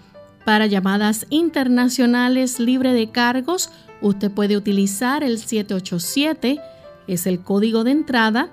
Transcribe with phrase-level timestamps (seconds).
[0.45, 3.69] Para llamadas internacionales libre de cargos,
[4.01, 6.59] usted puede utilizar el 787,
[7.05, 8.49] es el código de entrada,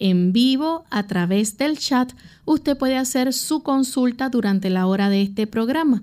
[0.00, 2.12] En vivo, a través del chat,
[2.44, 6.02] usted puede hacer su consulta durante la hora de este programa.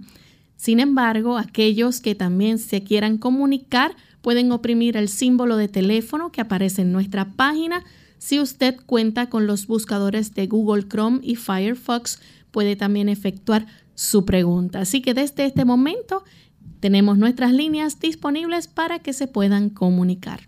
[0.57, 6.41] Sin embargo, aquellos que también se quieran comunicar pueden oprimir el símbolo de teléfono que
[6.41, 7.83] aparece en nuestra página.
[8.17, 12.19] Si usted cuenta con los buscadores de Google Chrome y Firefox,
[12.51, 14.79] puede también efectuar su pregunta.
[14.79, 16.23] Así que desde este momento
[16.85, 20.41] tenemos nuestras líneas disponibles para que se puedan comunicar.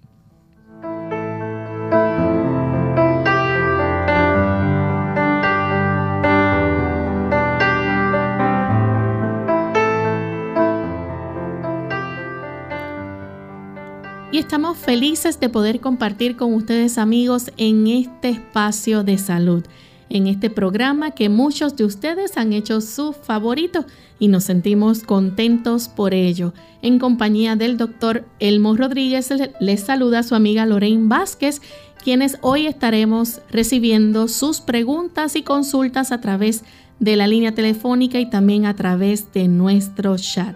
[14.31, 19.66] Y estamos felices de poder compartir con ustedes amigos en este espacio de salud
[20.09, 23.85] en este programa que muchos de ustedes han hecho su favorito
[24.19, 26.53] y nos sentimos contentos por ello.
[26.81, 29.29] En compañía del doctor Elmo Rodríguez
[29.59, 31.62] les saluda su amiga Lorraine Vázquez,
[32.03, 36.63] quienes hoy estaremos recibiendo sus preguntas y consultas a través
[37.00, 40.56] de la línea telefónica y también a través de nuestro chat.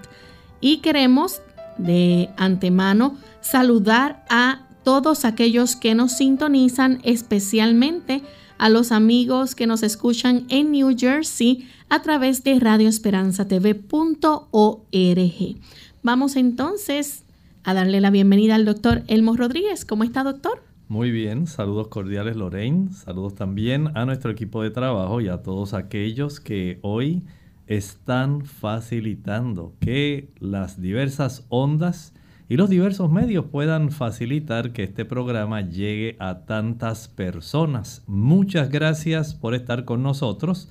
[0.60, 1.42] Y queremos
[1.78, 8.22] de antemano saludar a todos aquellos que nos sintonizan especialmente
[8.70, 15.58] los amigos que nos escuchan en New Jersey a través de radioesperanzatv.org.
[16.04, 17.24] Vamos entonces
[17.64, 19.86] a darle la bienvenida al doctor Elmo Rodríguez.
[19.86, 20.64] ¿Cómo está, doctor?
[20.88, 25.74] Muy bien, saludos cordiales Lorraine, saludos también a nuestro equipo de trabajo y a todos
[25.74, 27.24] aquellos que hoy
[27.68, 32.14] están facilitando que las diversas ondas
[32.52, 38.04] y los diversos medios puedan facilitar que este programa llegue a tantas personas.
[38.08, 40.68] Muchas gracias por estar con nosotros.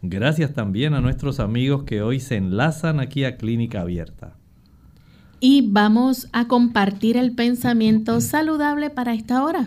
[0.00, 4.36] Gracias también a nuestros amigos que hoy se enlazan aquí a Clínica Abierta.
[5.40, 9.66] Y vamos a compartir el pensamiento saludable para esta hora.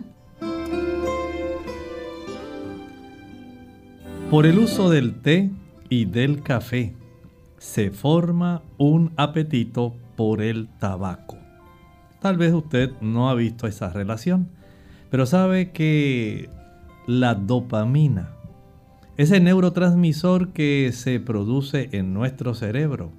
[4.32, 5.52] Por el uso del té
[5.90, 6.96] y del café
[7.58, 11.37] se forma un apetito por el tabaco.
[12.28, 14.50] Tal vez usted no ha visto esa relación,
[15.10, 16.50] pero sabe que
[17.06, 18.32] la dopamina,
[19.16, 23.14] ese neurotransmisor que se produce en nuestro cerebro,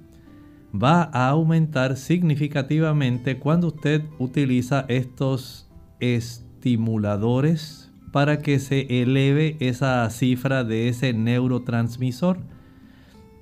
[0.71, 5.67] va a aumentar significativamente cuando usted utiliza estos
[5.99, 12.37] estimuladores para que se eleve esa cifra de ese neurotransmisor.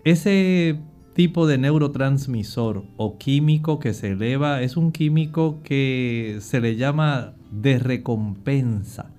[0.06, 0.80] Ese
[1.18, 7.34] tipo de neurotransmisor o químico que se eleva es un químico que se le llama
[7.50, 9.10] de recompensa.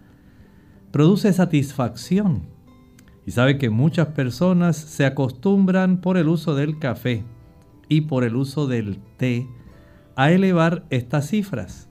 [0.93, 2.43] Produce satisfacción.
[3.27, 7.25] Y sabe que muchas personas se acostumbran por el uso del café
[7.89, 9.49] y por el uso del té
[10.15, 11.89] a elevar estas cifras.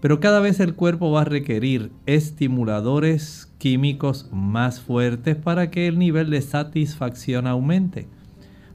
[0.00, 5.98] Pero cada vez el cuerpo va a requerir estimuladores químicos más fuertes para que el
[5.98, 8.08] nivel de satisfacción aumente.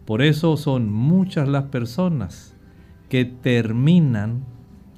[0.09, 2.55] Por eso son muchas las personas
[3.09, 4.43] que terminan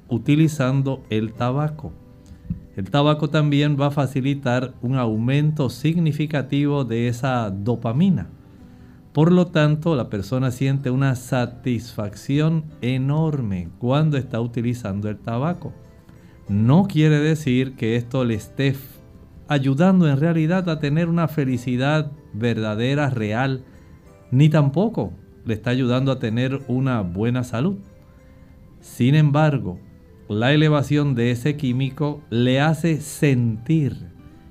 [0.08, 1.92] utilizando el tabaco.
[2.76, 8.30] El tabaco también va a facilitar un aumento significativo de esa dopamina.
[9.12, 15.74] Por lo tanto, la persona siente una satisfacción enorme cuando está utilizando el tabaco.
[16.48, 18.74] No quiere decir que esto le esté
[19.46, 23.66] ayudando en realidad a tener una felicidad verdadera, real,
[24.32, 25.12] ni tampoco
[25.44, 27.76] le está ayudando a tener una buena salud.
[28.80, 29.78] Sin embargo,
[30.28, 34.08] la elevación de ese químico le hace sentir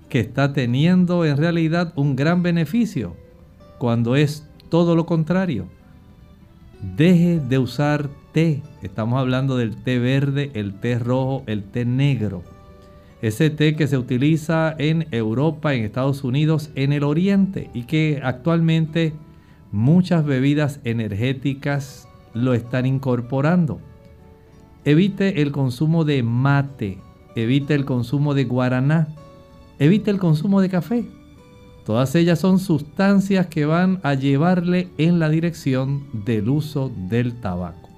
[0.07, 3.15] que está teniendo en realidad un gran beneficio,
[3.79, 5.65] cuando es todo lo contrario.
[6.95, 8.61] Deje de usar té.
[8.83, 12.43] Estamos hablando del té verde, el té rojo, el té negro.
[13.21, 18.19] Ese té que se utiliza en Europa, en Estados Unidos, en el Oriente y que
[18.23, 19.13] actualmente
[19.71, 23.79] muchas bebidas energéticas lo están incorporando.
[24.85, 26.97] Evite el consumo de mate,
[27.35, 29.07] evite el consumo de guaraná,
[29.79, 31.05] evite el consumo de café.
[31.85, 37.89] Todas ellas son sustancias que van a llevarle en la dirección del uso del tabaco.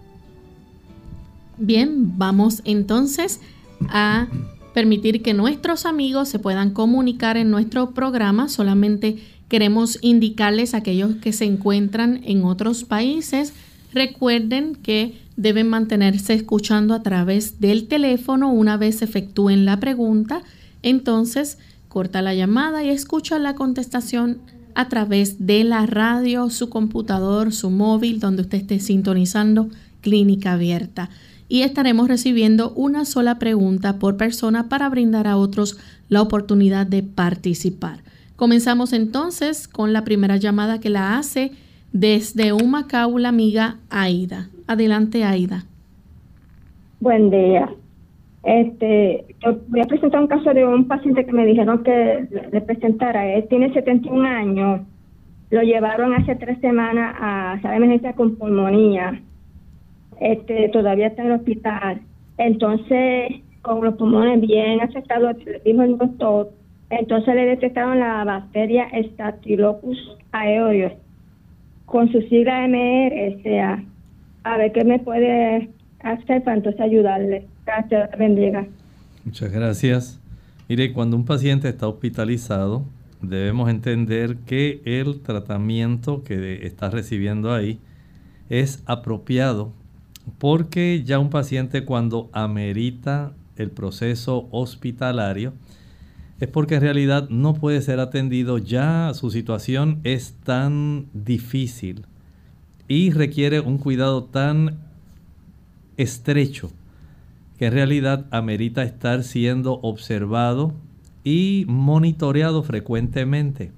[1.57, 3.41] Bien, vamos entonces
[3.89, 4.27] a
[4.73, 8.49] permitir que nuestros amigos se puedan comunicar en nuestro programa.
[8.49, 9.17] Solamente
[9.47, 13.53] queremos indicarles a aquellos que se encuentran en otros países.
[13.93, 20.41] Recuerden que deben mantenerse escuchando a través del teléfono una vez efectúen la pregunta.
[20.81, 24.39] Entonces, corta la llamada y escucha la contestación
[24.75, 29.69] a través de la radio, su computador, su móvil, donde usted esté sintonizando
[30.01, 31.09] Clínica Abierta.
[31.53, 35.77] Y estaremos recibiendo una sola pregunta por persona para brindar a otros
[36.09, 37.99] la oportunidad de participar.
[38.35, 41.51] Comenzamos entonces con la primera llamada que la hace
[41.91, 44.47] desde Humacao la amiga Aida.
[44.65, 45.65] Adelante, Aida.
[46.99, 47.69] Buen día.
[48.41, 52.61] Este, yo voy a presentar un caso de un paciente que me dijeron que le
[52.61, 53.31] presentara.
[53.31, 54.81] Él tiene 71 años.
[55.51, 59.21] Lo llevaron hace tres semanas a de emergencia con pulmonía.
[60.19, 62.01] Este, todavía está en el hospital.
[62.37, 66.51] Entonces, con los pulmones bien afectados, dijo el doctor,
[66.89, 70.93] entonces le detectaron la bacteria Staphylococcus aureus
[71.85, 73.83] con su sigla MRSA.
[74.43, 75.69] A ver qué me puede
[76.01, 77.47] hacer para entonces ayudarle.
[77.65, 78.67] Gracias, bendiga.
[79.23, 80.19] Muchas gracias.
[80.67, 82.83] Mire, cuando un paciente está hospitalizado,
[83.21, 87.79] debemos entender que el tratamiento que está recibiendo ahí
[88.49, 89.71] es apropiado
[90.37, 95.53] porque ya un paciente cuando amerita el proceso hospitalario
[96.39, 102.05] es porque en realidad no puede ser atendido, ya su situación es tan difícil
[102.87, 104.79] y requiere un cuidado tan
[105.97, 106.71] estrecho
[107.57, 110.73] que en realidad amerita estar siendo observado
[111.23, 113.71] y monitoreado frecuentemente.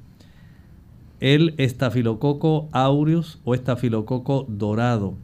[1.20, 5.18] El estafilococo aureus o estafilococo dorado,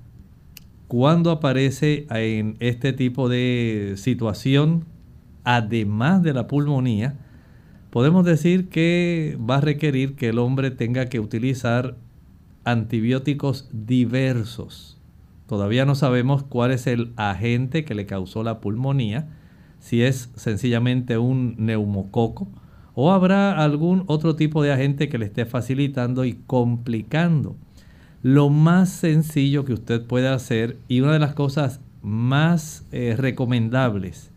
[0.91, 4.83] cuando aparece en este tipo de situación,
[5.45, 7.15] además de la pulmonía,
[7.91, 11.95] podemos decir que va a requerir que el hombre tenga que utilizar
[12.65, 14.98] antibióticos diversos
[15.48, 19.29] Todavía no sabemos cuál es el agente que le causó la pulmonía,
[19.79, 22.50] si es sencillamente un neumococo
[22.95, 27.55] o habrá algún otro tipo de agente que le esté facilitando y complicando.
[28.23, 34.29] Lo más sencillo que usted puede hacer y una de las cosas más eh, recomendables,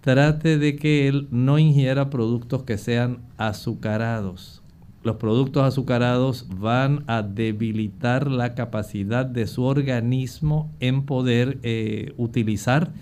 [0.00, 4.62] trate de que él no ingiera productos que sean azucarados.
[5.02, 12.92] Los productos azucarados van a debilitar la capacidad de su organismo en poder eh, utilizar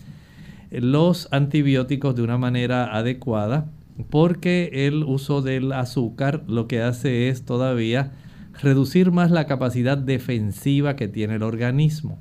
[0.71, 3.67] los antibióticos de una manera adecuada
[4.11, 8.13] porque el uso del azúcar lo que hace es todavía
[8.61, 12.19] reducir más la capacidad defensiva que tiene el organismo.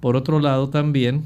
[0.00, 1.24] Por otro lado también,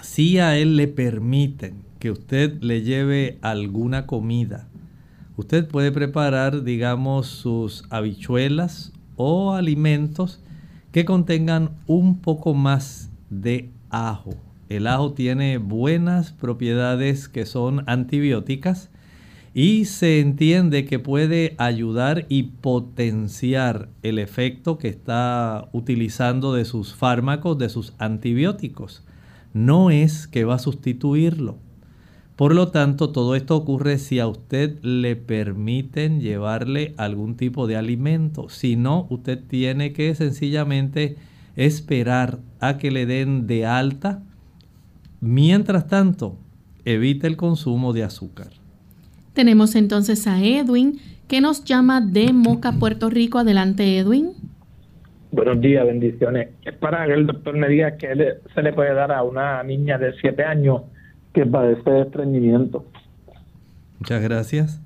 [0.00, 4.68] si a él le permiten que usted le lleve alguna comida,
[5.36, 10.42] usted puede preparar, digamos, sus habichuelas o alimentos
[10.90, 14.30] que contengan un poco más de ajo.
[14.68, 18.90] El ajo tiene buenas propiedades que son antibióticas
[19.54, 26.94] y se entiende que puede ayudar y potenciar el efecto que está utilizando de sus
[26.94, 29.04] fármacos, de sus antibióticos.
[29.52, 31.58] No es que va a sustituirlo.
[32.36, 37.76] Por lo tanto, todo esto ocurre si a usted le permiten llevarle algún tipo de
[37.76, 38.48] alimento.
[38.48, 41.16] Si no, usted tiene que sencillamente
[41.56, 44.22] esperar a que le den de alta.
[45.20, 46.38] Mientras tanto,
[46.86, 48.61] evite el consumo de azúcar.
[49.32, 53.38] Tenemos entonces a Edwin, que nos llama de Moca, Puerto Rico.
[53.38, 54.32] Adelante, Edwin.
[55.30, 56.50] Buenos días, bendiciones.
[56.62, 58.12] Es para que el doctor me diga que
[58.54, 60.82] se le puede dar a una niña de 7 años
[61.32, 62.84] que padece de estreñimiento.
[63.98, 64.82] Muchas gracias.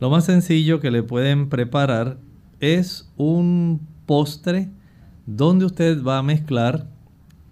[0.00, 2.16] Lo más sencillo que le pueden preparar
[2.60, 4.68] es un postre
[5.26, 6.86] donde usted va a mezclar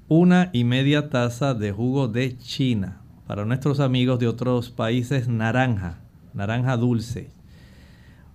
[0.08, 2.99] una y media taza de jugo de China
[3.30, 6.00] para nuestros amigos de otros países, naranja,
[6.34, 7.30] naranja dulce.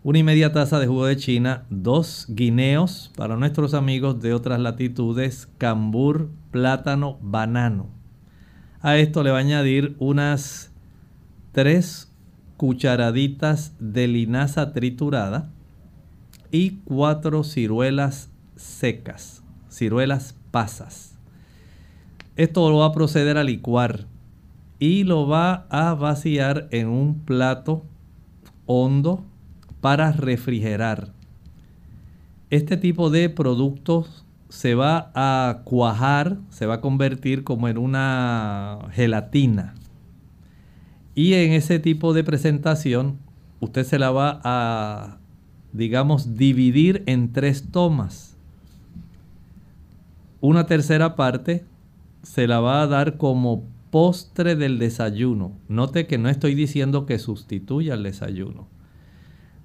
[0.04, 4.58] Una y media taza de jugo de China, dos guineos para nuestros amigos de otras
[4.58, 7.90] latitudes, cambur, plátano, banano.
[8.80, 10.72] A esto le va a añadir unas
[11.52, 12.10] tres
[12.56, 15.52] cucharaditas de linaza triturada
[16.52, 21.20] y cuatro ciruelas secas, ciruelas pasas.
[22.38, 24.15] Esto lo va a proceder a licuar
[24.86, 27.84] y lo va a vaciar en un plato
[28.68, 29.26] hondo
[29.82, 31.12] para refrigerar.
[32.52, 38.78] Este tipo de productos se va a cuajar, se va a convertir como en una
[38.92, 39.74] gelatina.
[41.16, 43.18] Y en ese tipo de presentación,
[43.62, 45.18] usted se la va a,
[45.74, 48.38] digamos, dividir en tres tomas.
[50.42, 51.66] Una tercera parte
[52.22, 53.64] se la va a dar como
[53.96, 55.54] postre del desayuno.
[55.70, 58.68] Note que no estoy diciendo que sustituya el desayuno.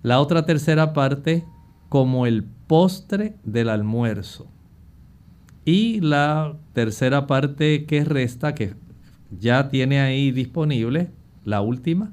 [0.04, 1.44] La otra tercera parte
[1.88, 4.46] como el postre del almuerzo.
[5.64, 8.74] Y la tercera parte que resta, que
[9.36, 11.10] ya tiene ahí disponible,
[11.44, 12.12] la última,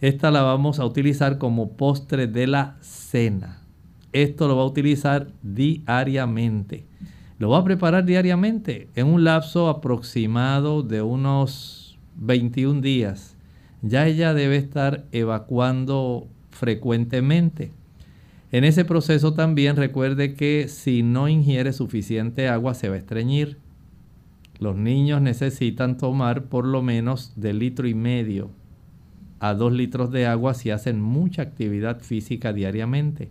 [0.00, 3.66] esta la vamos a utilizar como postre de la cena.
[4.12, 6.86] Esto lo va a utilizar diariamente.
[7.40, 13.34] Lo va a preparar diariamente en un lapso aproximado de unos 21 días.
[13.80, 17.72] Ya ella debe estar evacuando frecuentemente.
[18.52, 23.56] En ese proceso también recuerde que si no ingiere suficiente agua se va a estreñir.
[24.58, 28.50] Los niños necesitan tomar por lo menos de litro y medio
[29.38, 33.30] a dos litros de agua si hacen mucha actividad física diariamente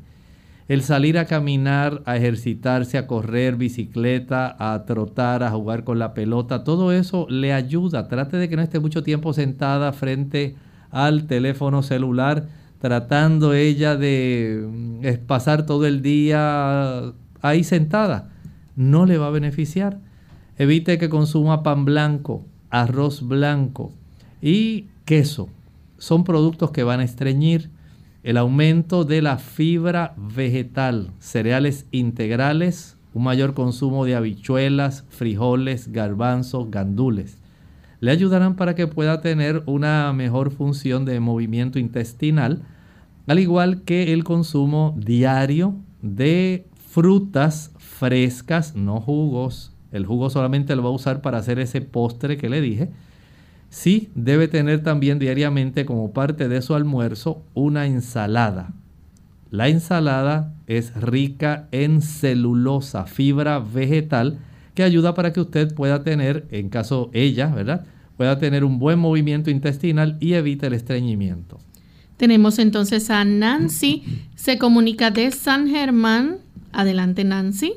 [0.69, 6.13] el salir a caminar, a ejercitarse, a correr bicicleta, a trotar, a jugar con la
[6.13, 8.07] pelota, todo eso le ayuda.
[8.07, 10.55] Trate de que no esté mucho tiempo sentada frente
[10.91, 12.45] al teléfono celular,
[12.77, 18.29] tratando ella de mm, pasar todo el día ahí sentada.
[18.75, 19.99] No le va a beneficiar.
[20.59, 23.91] Evite que consuma pan blanco, arroz blanco
[24.39, 25.49] y queso.
[25.97, 27.71] Son productos que van a estreñir
[28.23, 36.69] el aumento de la fibra vegetal, cereales integrales, un mayor consumo de habichuelas, frijoles, garbanzos,
[36.69, 37.41] gandules.
[38.01, 42.63] Le ayudarán para que pueda tener una mejor función de movimiento intestinal,
[43.27, 49.73] al igual que el consumo diario de frutas frescas, no jugos.
[49.91, 52.89] El jugo solamente lo va a usar para hacer ese postre que le dije
[53.69, 58.73] Sí, debe tener también diariamente como parte de su almuerzo una ensalada.
[59.51, 64.39] La ensalada es rica en celulosa, fibra vegetal,
[64.73, 67.85] que ayuda para que usted pueda tener, en caso ella, ¿verdad?
[68.17, 71.57] Pueda tener un buen movimiento intestinal y evite el estreñimiento.
[72.17, 74.03] Tenemos entonces a Nancy,
[74.35, 76.38] se comunica de San Germán.
[76.71, 77.73] Adelante, Nancy.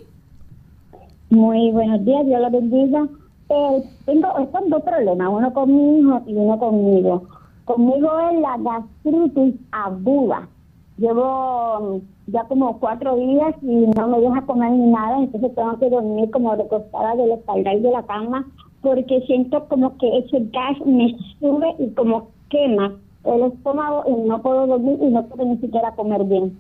[1.30, 3.08] Muy buenos días, Dios la bendiga.
[3.54, 7.24] Eh, tengo estos dos problemas, uno con mi hijo y uno conmigo.
[7.66, 10.48] Conmigo es la gastritis aguda.
[10.96, 15.90] Llevo ya como cuatro días y no me deja comer ni nada, entonces tengo que
[15.90, 18.46] dormir como recostada de la espalda y de la cama
[18.80, 22.94] porque siento como que ese gas me sube y como quema
[23.24, 26.58] el estómago y no puedo dormir y no puedo ni siquiera comer bien.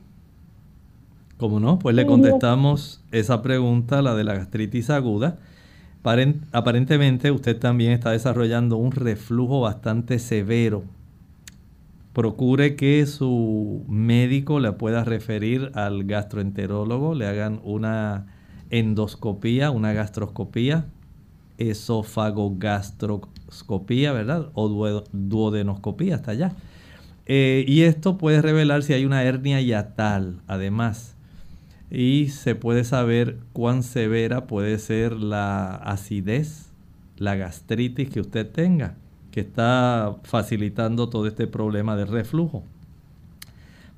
[1.38, 5.38] Como no, pues le contestamos esa pregunta, la de la gastritis aguda.
[6.04, 10.82] Aparentemente usted también está desarrollando un reflujo bastante severo.
[12.12, 18.26] Procure que su médico le pueda referir al gastroenterólogo, le hagan una
[18.70, 20.86] endoscopía, una gastroscopía,
[21.58, 24.48] esofagogastroscopía, ¿verdad?
[24.54, 26.52] O duodenoscopía hasta allá.
[27.26, 31.11] Eh, y esto puede revelar si hay una hernia yatal, además
[31.94, 36.72] y se puede saber cuán severa puede ser la acidez,
[37.18, 38.96] la gastritis que usted tenga,
[39.30, 42.64] que está facilitando todo este problema de reflujo.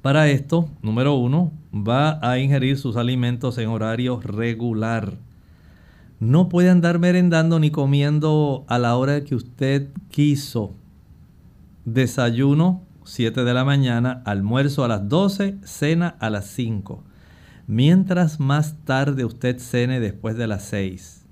[0.03, 5.15] Para esto, número uno, va a ingerir sus alimentos en horario regular.
[6.19, 10.75] No puede andar merendando ni comiendo a la hora que usted quiso.
[11.85, 17.05] Desayuno 7 de la mañana, almuerzo a las 12, cena a las 5
[17.67, 21.25] mientras más tarde usted cene después de las 6.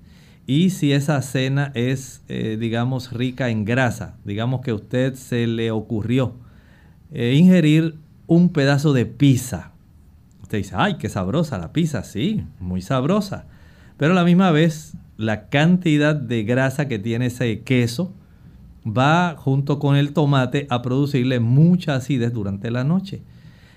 [0.45, 5.47] Y si esa cena es, eh, digamos, rica en grasa, digamos que a usted se
[5.47, 6.33] le ocurrió
[7.11, 7.95] eh, ingerir
[8.27, 9.71] un pedazo de pizza.
[10.41, 13.45] Usted dice, ay, qué sabrosa la pizza, sí, muy sabrosa.
[13.97, 18.13] Pero a la misma vez, la cantidad de grasa que tiene ese queso
[18.85, 23.21] va junto con el tomate a producirle mucha acidez durante la noche.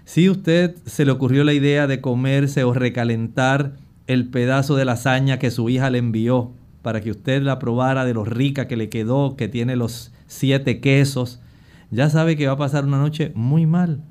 [0.06, 3.72] Si usted se le ocurrió la idea de comerse o recalentar
[4.06, 8.14] el pedazo de lasaña que su hija le envió para que usted la probara de
[8.14, 11.40] lo rica que le quedó, que tiene los siete quesos,
[11.90, 14.04] ya sabe que va a pasar una noche muy mal.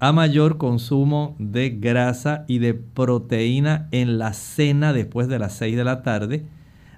[0.00, 5.76] A mayor consumo de grasa y de proteína en la cena después de las 6
[5.76, 6.46] de la tarde,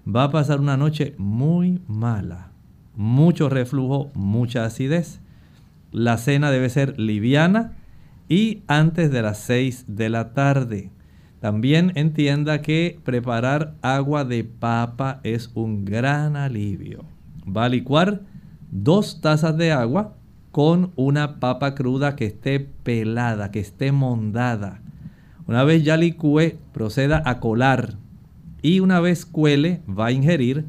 [0.08, 2.52] va a pasar una noche muy mala.
[2.96, 5.20] Mucho reflujo, mucha acidez.
[5.92, 7.76] La cena debe ser liviana,
[8.30, 10.90] y antes de las 6 de la tarde.
[11.40, 17.04] También entienda que preparar agua de papa es un gran alivio.
[17.44, 18.20] Va a licuar
[18.70, 20.14] dos tazas de agua
[20.52, 24.80] con una papa cruda que esté pelada, que esté mondada.
[25.48, 27.94] Una vez ya licúe, proceda a colar.
[28.62, 30.66] Y una vez cuele, va a ingerir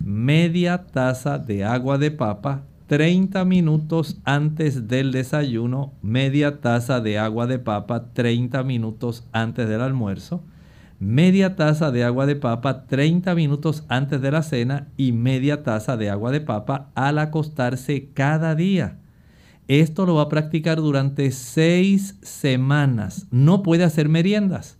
[0.00, 7.46] media taza de agua de papa 30 minutos antes del desayuno, media taza de agua
[7.46, 10.44] de papa 30 minutos antes del almuerzo,
[11.00, 15.96] media taza de agua de papa 30 minutos antes de la cena y media taza
[15.96, 18.98] de agua de papa al acostarse cada día.
[19.66, 23.26] Esto lo va a practicar durante seis semanas.
[23.30, 24.76] No puede hacer meriendas.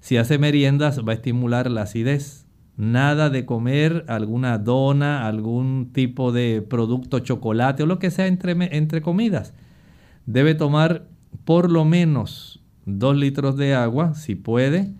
[0.00, 2.45] Si hace meriendas va a estimular la acidez
[2.76, 8.54] Nada de comer alguna dona, algún tipo de producto chocolate o lo que sea entre,
[8.76, 9.54] entre comidas.
[10.26, 11.06] Debe tomar
[11.44, 14.92] por lo menos 2 litros de agua, si puede,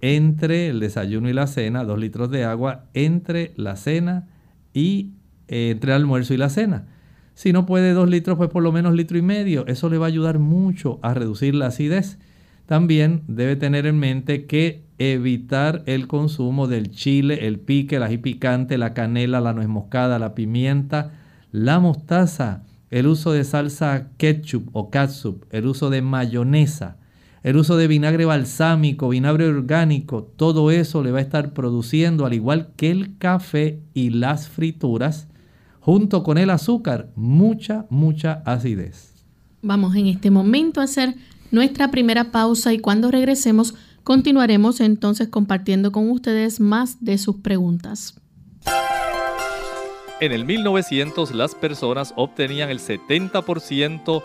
[0.00, 4.28] entre el desayuno y la cena, 2 litros de agua entre la cena
[4.72, 5.10] y
[5.48, 6.86] eh, entre el almuerzo y la cena.
[7.34, 9.66] Si no puede 2 litros, pues por lo menos litro y medio.
[9.66, 12.18] Eso le va a ayudar mucho a reducir la acidez.
[12.66, 18.18] También debe tener en mente que evitar el consumo del chile, el pique, el ají
[18.18, 21.12] picante, la canela, la nuez moscada, la pimienta,
[21.50, 26.96] la mostaza, el uso de salsa ketchup o catsup, el uso de mayonesa,
[27.42, 32.34] el uso de vinagre balsámico, vinagre orgánico, todo eso le va a estar produciendo, al
[32.34, 35.28] igual que el café y las frituras,
[35.80, 39.12] junto con el azúcar, mucha, mucha acidez.
[39.60, 41.16] Vamos en este momento a hacer
[41.50, 43.74] nuestra primera pausa y cuando regresemos
[44.04, 48.14] continuaremos entonces compartiendo con ustedes más de sus preguntas.
[50.20, 54.22] En el 1900 las personas obtenían el 70%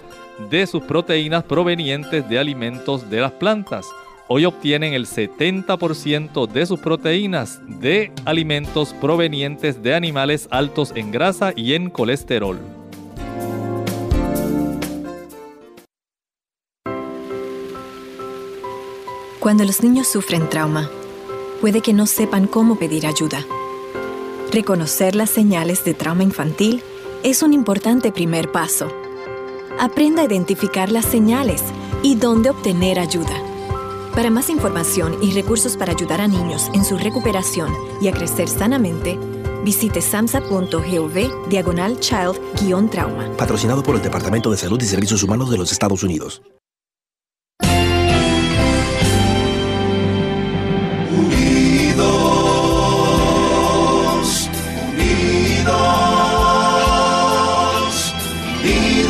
[0.52, 3.88] de sus proteínas provenientes de alimentos de las plantas.
[4.28, 11.52] Hoy obtienen el 70% de sus proteínas de alimentos provenientes de animales altos en grasa
[11.56, 12.79] y en colesterol.
[19.40, 20.90] Cuando los niños sufren trauma,
[21.62, 23.46] puede que no sepan cómo pedir ayuda.
[24.52, 26.84] Reconocer las señales de trauma infantil
[27.24, 28.92] es un importante primer paso.
[29.80, 31.64] Aprenda a identificar las señales
[32.04, 33.42] y dónde obtener ayuda.
[34.14, 38.50] Para más información y recursos para ayudar a niños en su recuperación y a crecer
[38.50, 39.18] sanamente,
[39.64, 43.38] visite samsa.gov diagonal child-trauma.
[43.38, 46.42] Patrocinado por el Departamento de Salud y Servicios Humanos de los Estados Unidos.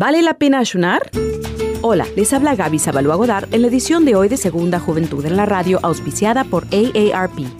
[0.00, 1.10] ¿Vale la pena ayunar?
[1.82, 5.36] Hola, les habla Gaby Sabalua Godard en la edición de hoy de Segunda Juventud en
[5.36, 7.59] la Radio, auspiciada por AARP.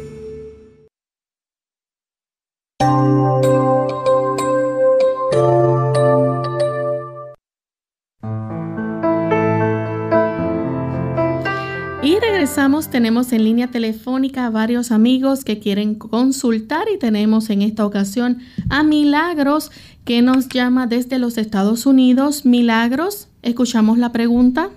[13.01, 18.37] tenemos en línea telefónica a varios amigos que quieren consultar y tenemos en esta ocasión
[18.69, 19.71] a Milagros
[20.05, 22.45] que nos llama desde los Estados Unidos.
[22.45, 24.69] Milagros, escuchamos la pregunta.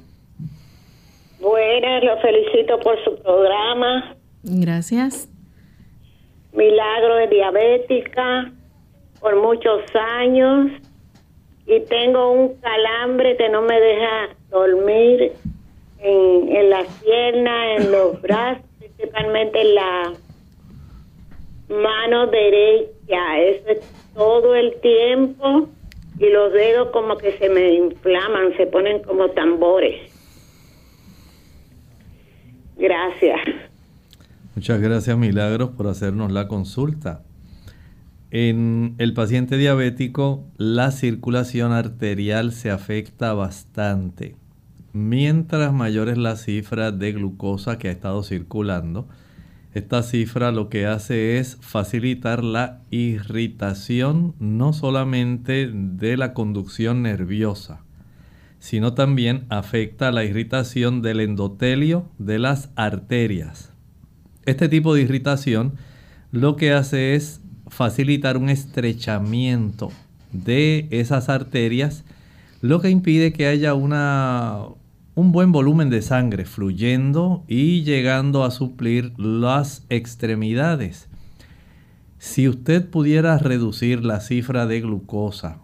[1.39, 4.17] Buenas, lo felicito por su programa.
[4.43, 5.29] Gracias.
[6.55, 8.51] Milagro es diabética
[9.21, 9.83] por muchos
[10.23, 10.71] años
[11.67, 15.33] y tengo un calambre que no me deja dormir
[16.05, 20.13] en, las piernas, en los brazos, principalmente en la
[21.69, 23.41] mano derecha.
[23.41, 23.81] Eso es
[24.15, 25.69] todo el tiempo
[26.19, 30.11] y los dedos como que se me inflaman, se ponen como tambores.
[32.77, 33.41] Gracias.
[34.55, 37.23] Muchas gracias Milagros por hacernos la consulta.
[38.31, 44.37] En el paciente diabético la circulación arterial se afecta bastante
[44.95, 49.09] mientras mayor es la cifra de glucosa que ha estado circulando,
[49.75, 57.83] esta cifra lo que hace es facilitar la irritación no solamente de la conducción nerviosa,
[58.61, 63.73] sino también afecta la irritación del endotelio de las arterias.
[64.47, 65.75] Este tipo de irritación
[66.31, 69.91] lo que hace es facilitar un estrechamiento
[70.31, 72.05] de esas arterias,
[72.61, 74.67] lo que impide que haya una
[75.15, 81.09] un buen volumen de sangre fluyendo y llegando a suplir las extremidades.
[82.19, 85.59] Si usted pudiera reducir la cifra de glucosa,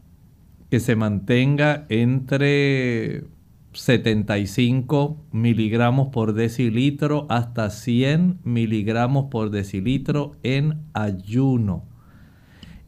[0.70, 3.24] que se mantenga entre
[3.72, 11.84] 75 miligramos por decilitro hasta 100 miligramos por decilitro en ayuno.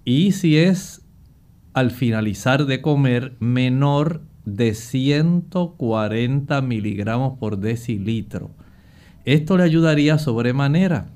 [0.04, 1.02] Y si es
[1.72, 8.50] al finalizar de comer menor de 140 miligramos por decilitro.
[9.24, 11.10] Esto le ayudaría sobremanera.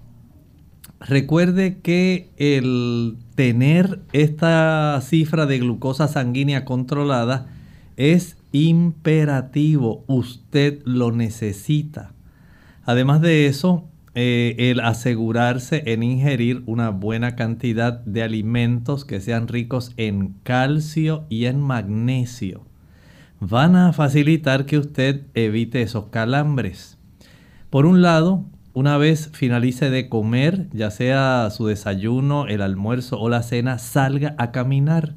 [1.01, 7.49] Recuerde que el tener esta cifra de glucosa sanguínea controlada
[7.97, 10.05] es imperativo.
[10.07, 12.13] Usted lo necesita.
[12.85, 19.49] Además de eso, eh, el asegurarse en ingerir una buena cantidad de alimentos que sean
[19.49, 22.66] ricos en calcio y en magnesio
[23.41, 26.99] van a facilitar que usted evite esos calambres.
[27.71, 33.29] Por un lado, una vez finalice de comer, ya sea su desayuno, el almuerzo o
[33.29, 35.15] la cena, salga a caminar.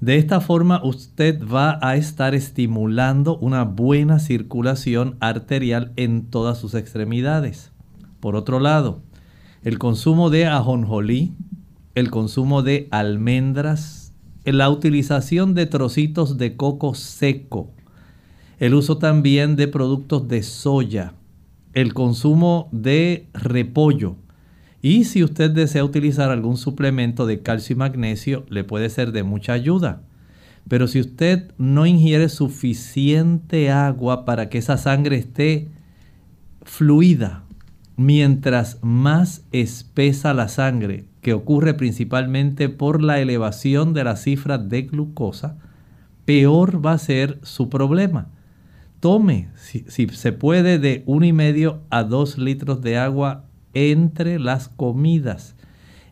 [0.00, 6.74] De esta forma usted va a estar estimulando una buena circulación arterial en todas sus
[6.74, 7.72] extremidades.
[8.20, 9.02] Por otro lado,
[9.62, 11.34] el consumo de ajonjolí,
[11.94, 14.03] el consumo de almendras,
[14.44, 17.70] la utilización de trocitos de coco seco,
[18.58, 21.14] el uso también de productos de soya,
[21.72, 24.16] el consumo de repollo
[24.80, 29.22] Y si usted desea utilizar algún suplemento de calcio y magnesio, le puede ser de
[29.22, 30.02] mucha ayuda.
[30.68, 35.68] Pero si usted no ingiere suficiente agua para que esa sangre esté
[36.62, 37.44] fluida,
[37.96, 44.82] mientras más espesa la sangre, que ocurre principalmente por la elevación de la cifra de
[44.82, 45.56] glucosa,
[46.26, 48.28] peor va a ser su problema.
[49.00, 54.68] Tome, si, se puede, de uno y medio a 2 litros de agua entre las
[54.68, 55.56] comidas.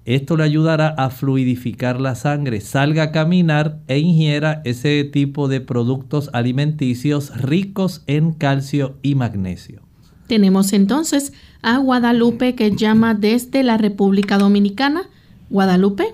[0.07, 5.61] Esto le ayudará a fluidificar la sangre, salga a caminar e ingiera ese tipo de
[5.61, 9.91] productos alimenticios ricos en calcio y magnesio.
[10.26, 11.32] Tenemos entonces
[11.62, 15.02] a Guadalupe que llama desde la República Dominicana.
[15.50, 16.04] Guadalupe.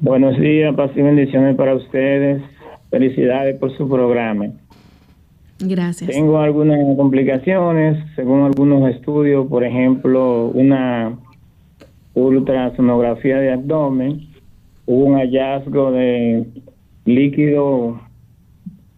[0.00, 2.42] Buenos días, paz y bendiciones para ustedes.
[2.90, 4.46] Felicidades por su programa.
[5.60, 6.10] Gracias.
[6.10, 11.16] Tengo algunas complicaciones, según algunos estudios, por ejemplo, una
[12.14, 14.28] ultrasonografía de abdomen,
[14.86, 16.46] hubo un hallazgo de
[17.04, 18.00] líquido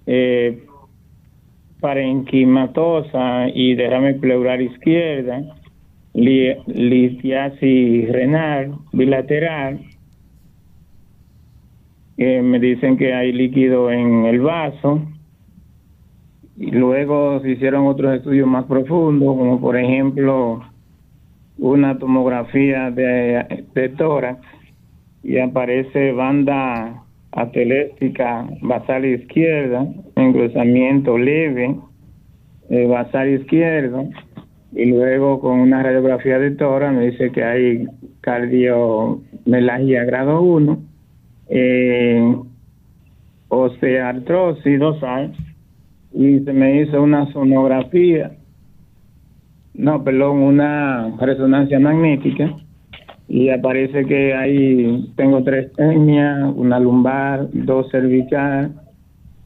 [0.07, 0.65] eh,
[1.85, 5.43] parenquimatosa y derrame pleural izquierda,
[6.15, 9.81] litiasis renal bilateral.
[12.17, 15.03] me dicen que hay líquido en el vaso.
[16.57, 20.63] Y luego se hicieron otros estudios más profundos, como por ejemplo
[21.59, 24.41] una tomografía de tórax
[25.23, 27.04] y aparece banda
[27.35, 31.77] ateléstica basal izquierda, engrosamiento leve
[32.71, 34.09] eh, basal izquierdo
[34.73, 37.87] y luego con una radiografía de tora me dice que hay
[38.21, 40.79] cardiomelagia grado 1,
[41.49, 42.37] eh,
[43.49, 45.35] osteoartrosis dosal
[46.13, 48.33] y se me hizo una sonografía,
[49.75, 52.57] no, perdón, una resonancia magnética
[53.29, 58.73] y aparece que ahí tengo tres hernias, una lumbar, dos cervical,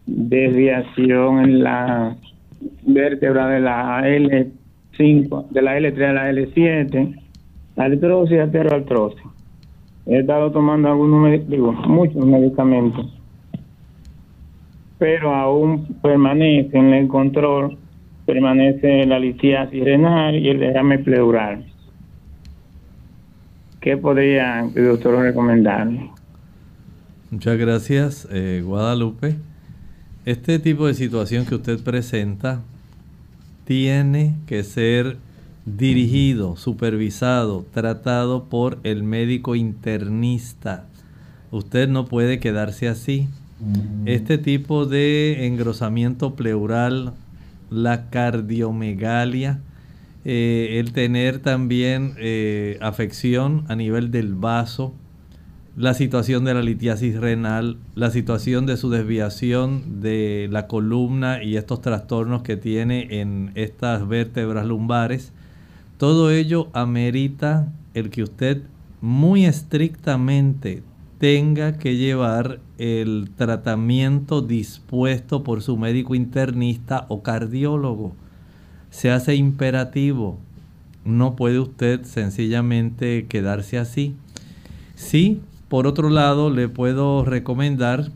[0.06, 2.16] desviación en la
[2.86, 7.20] vértebra de la L5, de la L3 a la L7,
[7.76, 9.22] artrosis y ateroartrosis.
[10.06, 13.06] He estado tomando algunos, digo, muchos medicamentos,
[14.98, 17.76] pero aún permanece en el control,
[18.26, 21.64] permanece la litiasis renal y el derrame pleural.
[23.88, 26.10] ¿Qué podría el doctor recomendarme?
[27.30, 29.36] Muchas gracias, eh, Guadalupe.
[30.26, 32.60] Este tipo de situación que usted presenta
[33.64, 35.16] tiene que ser
[35.64, 40.84] dirigido, supervisado, tratado por el médico internista.
[41.50, 43.26] Usted no puede quedarse así.
[44.04, 47.14] Este tipo de engrosamiento pleural,
[47.70, 49.60] la cardiomegalia,
[50.30, 54.92] eh, el tener también eh, afección a nivel del vaso,
[55.74, 61.56] la situación de la litiasis renal, la situación de su desviación de la columna y
[61.56, 65.32] estos trastornos que tiene en estas vértebras lumbares,
[65.96, 68.60] todo ello amerita el que usted
[69.00, 70.82] muy estrictamente
[71.16, 78.14] tenga que llevar el tratamiento dispuesto por su médico internista o cardiólogo
[78.90, 80.38] se hace imperativo.
[81.04, 84.14] No puede usted sencillamente quedarse así.
[84.94, 88.10] Sí, por otro lado, le puedo recomendar,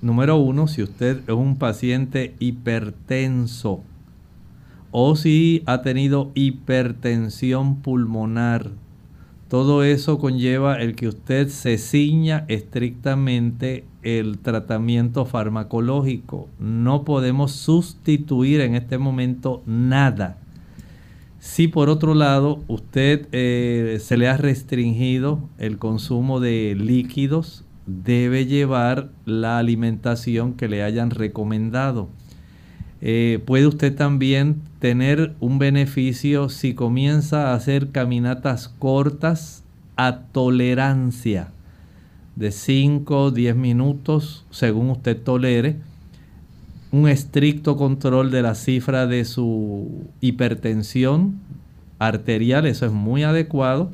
[0.00, 3.82] número uno, si usted es un paciente hipertenso
[4.90, 8.70] o si ha tenido hipertensión pulmonar,
[9.48, 16.48] todo eso conlleva el que usted se ciña estrictamente el tratamiento farmacológico.
[16.58, 20.38] No podemos sustituir en este momento nada.
[21.40, 28.46] Si por otro lado usted eh, se le ha restringido el consumo de líquidos, debe
[28.46, 32.08] llevar la alimentación que le hayan recomendado.
[33.00, 39.62] Eh, puede usted también tener un beneficio si comienza a hacer caminatas cortas
[39.96, 41.52] a tolerancia
[42.38, 45.76] de 5 10 minutos según usted tolere.
[46.90, 51.40] Un estricto control de la cifra de su hipertensión
[51.98, 53.90] arterial, eso es muy adecuado.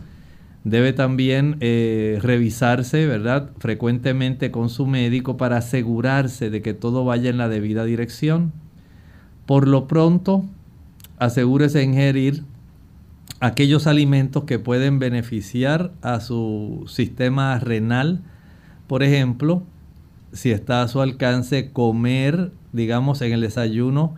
[0.63, 3.51] Debe también eh, revisarse, ¿verdad?
[3.59, 8.53] Frecuentemente con su médico para asegurarse de que todo vaya en la debida dirección
[9.47, 10.45] por lo pronto,
[11.19, 12.45] asegúrese de ingerir
[13.41, 18.23] aquellos alimentos que pueden beneficiar a su sistema renal.
[18.87, 19.63] Por ejemplo,
[20.33, 24.15] si está a su alcance comer, digamos, en el desayuno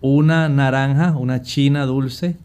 [0.00, 2.36] una naranja, una china dulce,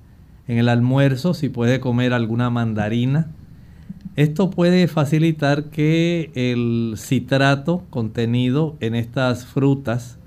[0.47, 3.27] En el almuerzo, si puede comer alguna mandarina,
[4.15, 10.17] esto puede facilitar que el citrato contenido en estas frutas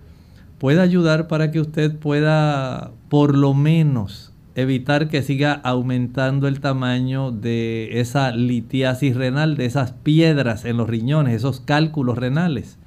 [0.58, 7.30] pueda ayudar para que usted pueda por lo menos evitar que siga aumentando el tamaño
[7.30, 12.78] de esa litiasis renal, de esas piedras en los riñones, esos cálculos renales.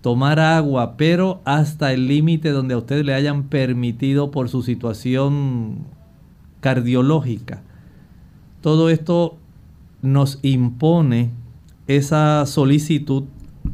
[0.00, 5.86] Tomar agua, pero hasta el límite donde a usted le hayan permitido por su situación
[6.60, 7.62] cardiológica.
[8.60, 9.36] Todo esto
[10.02, 11.30] nos impone
[11.86, 13.24] esa solicitud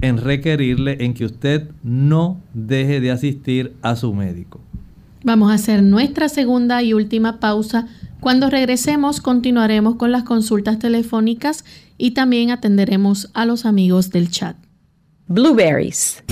[0.01, 4.61] en requerirle en que usted no deje de asistir a su médico.
[5.27, 7.89] Vamos a hacer nuestra segunda y última pausa.
[8.21, 11.65] Cuando regresemos continuaremos con las consultas telefónicas
[11.99, 14.57] y también atenderemos a los amigos del chat.
[15.27, 16.23] Blueberries.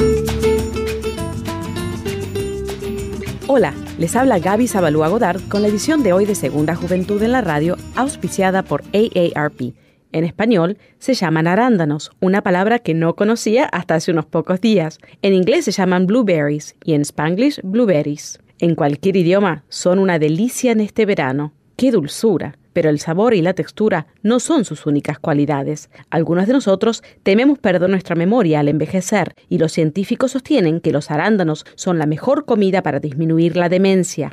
[3.49, 7.33] Hola, les habla Gaby Zabalúa Godard con la edición de hoy de Segunda Juventud en
[7.33, 9.75] la Radio, auspiciada por AARP
[10.15, 15.01] en español se llaman arándanos, una palabra que no conocía hasta hace unos pocos días.
[15.23, 18.39] En inglés se llaman blueberries y en spanglish blueberries.
[18.61, 21.53] En cualquier idioma son una delicia en este verano.
[21.77, 22.57] ¡Qué dulzura!
[22.73, 25.91] Pero el sabor y la textura no son sus únicas cualidades.
[26.11, 31.11] Algunos de nosotros tememos perder nuestra memoria al envejecer y los científicos sostienen que los
[31.11, 34.33] arándanos son la mejor comida para disminuir la demencia.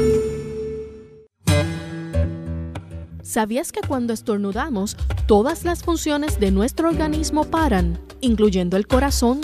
[3.31, 9.39] ¿Sabías que cuando estornudamos, todas las funciones de nuestro organismo paran, incluyendo el corazón?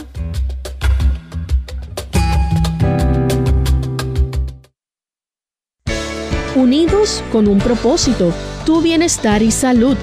[6.54, 8.34] Unidos con un propósito,
[8.66, 9.96] tu bienestar y salud.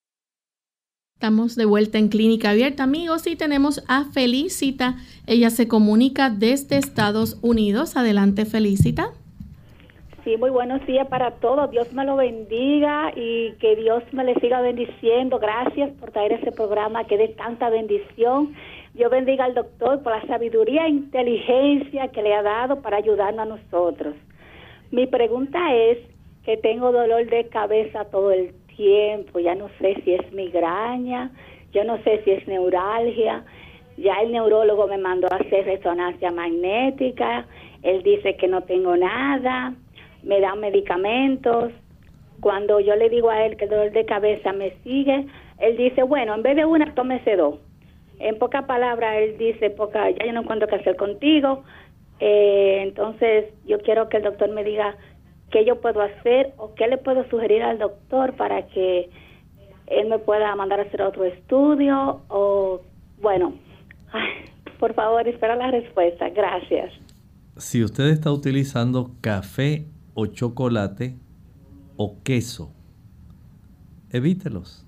[1.21, 4.95] Estamos de vuelta en Clínica Abierta, amigos, y tenemos a Felicita.
[5.27, 7.95] Ella se comunica desde Estados Unidos.
[7.95, 9.11] Adelante, Felicita.
[10.23, 11.69] Sí, muy buenos días para todos.
[11.69, 15.37] Dios me lo bendiga y que Dios me le siga bendiciendo.
[15.37, 18.55] Gracias por traer ese programa que dé tanta bendición.
[18.95, 23.41] Dios bendiga al doctor por la sabiduría e inteligencia que le ha dado para ayudarnos
[23.41, 24.15] a nosotros.
[24.89, 25.99] Mi pregunta es
[26.43, 31.31] que tengo dolor de cabeza todo el tiempo, ya no sé si es migraña,
[31.71, 33.43] yo no sé si es neuralgia,
[33.97, 37.45] ya el neurólogo me mandó a hacer resonancia magnética,
[37.83, 39.73] él dice que no tengo nada,
[40.23, 41.71] me da medicamentos,
[42.41, 45.27] cuando yo le digo a él que el dolor de cabeza me sigue,
[45.59, 47.59] él dice, bueno, en vez de una, tómese dos.
[48.19, 51.63] En pocas palabras, él dice, poca, ya yo no encuentro qué hacer contigo,
[52.19, 54.95] eh, entonces yo quiero que el doctor me diga
[55.51, 59.09] qué yo puedo hacer o qué le puedo sugerir al doctor para que
[59.87, 62.81] él me pueda mandar a hacer otro estudio o
[63.21, 63.53] bueno,
[64.79, 66.29] por favor, espera la respuesta.
[66.29, 66.91] Gracias.
[67.57, 71.15] Si usted está utilizando café o chocolate
[71.97, 72.73] o queso,
[74.09, 74.85] evítelos.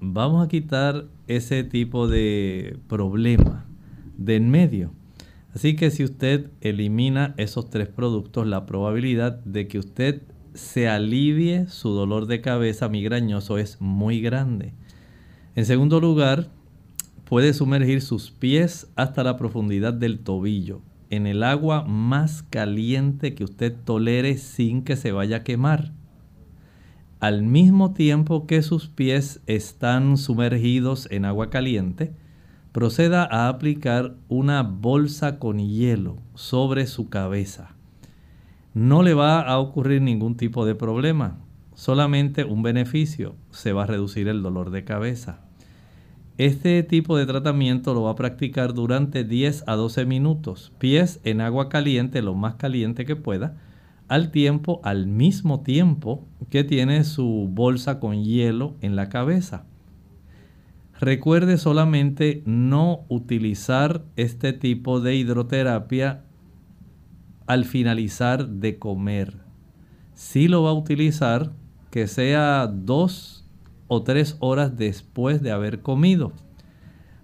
[0.00, 3.66] Vamos a quitar ese tipo de problema
[4.16, 4.92] de en medio.
[5.54, 10.22] Así que si usted elimina esos tres productos, la probabilidad de que usted
[10.54, 14.74] se alivie su dolor de cabeza migrañoso es muy grande.
[15.54, 16.48] En segundo lugar,
[17.24, 20.82] puede sumergir sus pies hasta la profundidad del tobillo.
[21.12, 25.92] en el agua más caliente que usted tolere sin que se vaya a quemar.
[27.20, 32.14] Al mismo tiempo que sus pies están sumergidos en agua caliente,
[32.72, 37.74] proceda a aplicar una bolsa con hielo sobre su cabeza.
[38.72, 41.38] No le va a ocurrir ningún tipo de problema,
[41.74, 45.40] solamente un beneficio, se va a reducir el dolor de cabeza.
[46.38, 51.42] Este tipo de tratamiento lo va a practicar durante 10 a 12 minutos, pies en
[51.42, 53.58] agua caliente, lo más caliente que pueda,
[54.08, 59.66] al tiempo, al mismo tiempo que tiene su bolsa con hielo en la cabeza.
[61.02, 66.22] Recuerde solamente no utilizar este tipo de hidroterapia
[67.48, 69.38] al finalizar de comer.
[70.14, 71.50] Si lo va a utilizar,
[71.90, 73.44] que sea dos
[73.88, 76.30] o tres horas después de haber comido.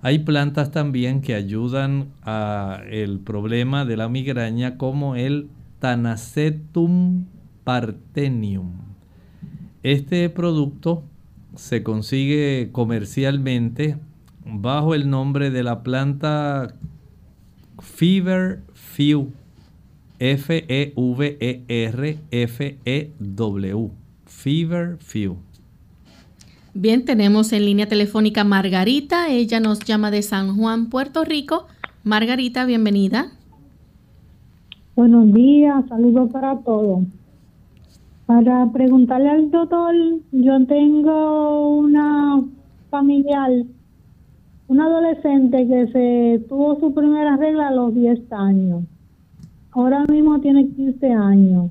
[0.02, 7.26] Hay plantas también que ayudan a el problema de la migraña como el Tanacetum
[7.62, 8.72] partenium.
[9.84, 11.04] Este producto
[11.58, 13.96] se consigue comercialmente
[14.46, 16.72] bajo el nombre de la planta
[17.80, 19.32] Fever Few.
[20.20, 20.90] F-E-V-E-R-F-E-W.
[24.24, 25.36] Fever Few.
[26.74, 29.28] Bien, tenemos en línea telefónica Margarita.
[29.28, 31.66] Ella nos llama de San Juan, Puerto Rico.
[32.04, 33.32] Margarita, bienvenida.
[34.94, 37.00] Buenos días, saludos para todos.
[38.28, 39.94] Para preguntarle al doctor,
[40.32, 42.44] yo tengo una
[42.90, 43.50] familiar,
[44.66, 48.84] una adolescente que se tuvo su primera regla a los 10 años.
[49.70, 51.70] Ahora mismo tiene 15 años.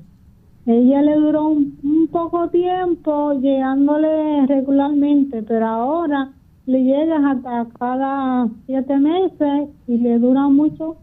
[0.66, 6.32] Ella le duró un, poco tiempo llegándole regularmente, pero ahora
[6.66, 10.96] le llega hasta cada 7 meses y le dura mucho,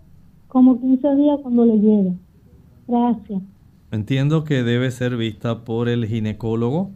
[0.49, 2.11] como 15 días cuando le llega.
[2.89, 3.54] Gracias.
[3.95, 6.91] Entiendo que debe ser vista por el ginecólogo.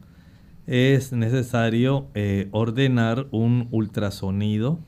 [0.68, 4.80] Es necesario eh, ordenar un ultrasonido,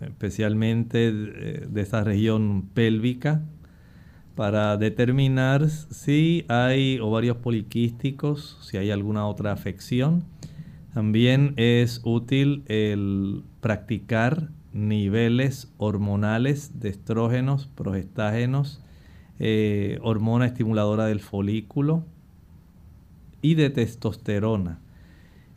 [0.00, 3.42] especialmente de, esa región pélvica,
[4.36, 10.22] para determinar si hay ovarios poliquísticos, si hay alguna otra afección.
[10.94, 18.85] También es útil el practicar niveles hormonales de estrógenos, progestágenos,
[19.38, 22.04] eh, hormona estimuladora del folículo
[23.42, 24.80] y de testosterona.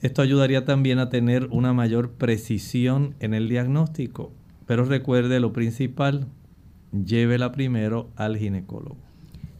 [0.02, 4.32] Esto ayudaría también a tener una mayor precisión en el diagnóstico.
[4.66, 6.28] Pero recuerde lo principal,
[6.92, 8.98] llévela primero al ginecólogo.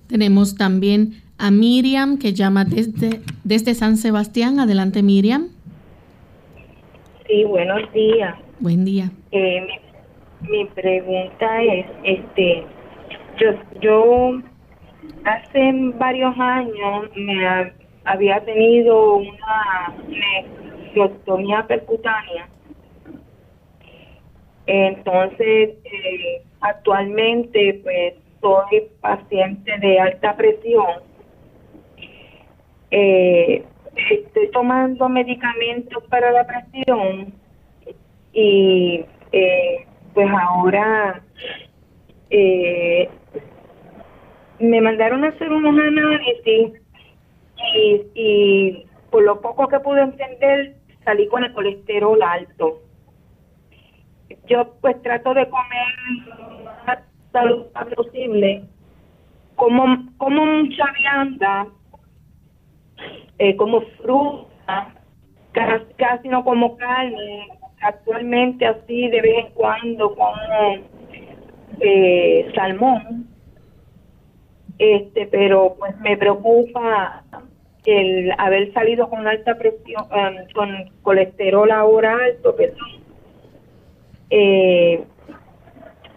[0.08, 4.60] Tenemos también a Miriam que llama desde, desde San Sebastián.
[4.60, 5.48] Adelante Miriam.
[7.28, 8.36] Sí, buenos días.
[8.60, 9.12] Buen día.
[9.32, 9.68] Eh,
[10.42, 12.64] mi, mi, pregunta es, este,
[13.40, 14.42] yo, yo
[15.26, 17.74] hace varios años me
[18.06, 22.48] había tenido una nefrostomía percutánea.
[24.66, 31.02] Entonces, eh, actualmente, pues, soy paciente de alta presión.
[32.92, 33.64] Eh,
[34.12, 37.34] estoy tomando medicamentos para la presión
[38.32, 41.22] y, eh, pues, ahora
[42.30, 43.10] eh,
[44.60, 46.82] me mandaron a hacer unos análisis
[47.76, 52.82] y, y por lo poco que pude entender salí con el colesterol alto.
[54.48, 55.88] Yo pues trato de comer
[56.28, 57.00] lo más
[57.32, 58.64] saludable posible,
[59.56, 61.68] como, como mucha vianda,
[63.38, 64.94] eh, como fruta,
[65.52, 67.48] casi, casi no como carne,
[67.82, 70.99] actualmente así de vez en cuando como
[71.80, 73.28] eh, salmón
[74.78, 77.24] este pero pues me preocupa
[77.86, 80.70] el haber salido con alta presión em, con
[81.02, 82.88] colesterol ahora alto perdón.
[84.30, 85.04] Eh,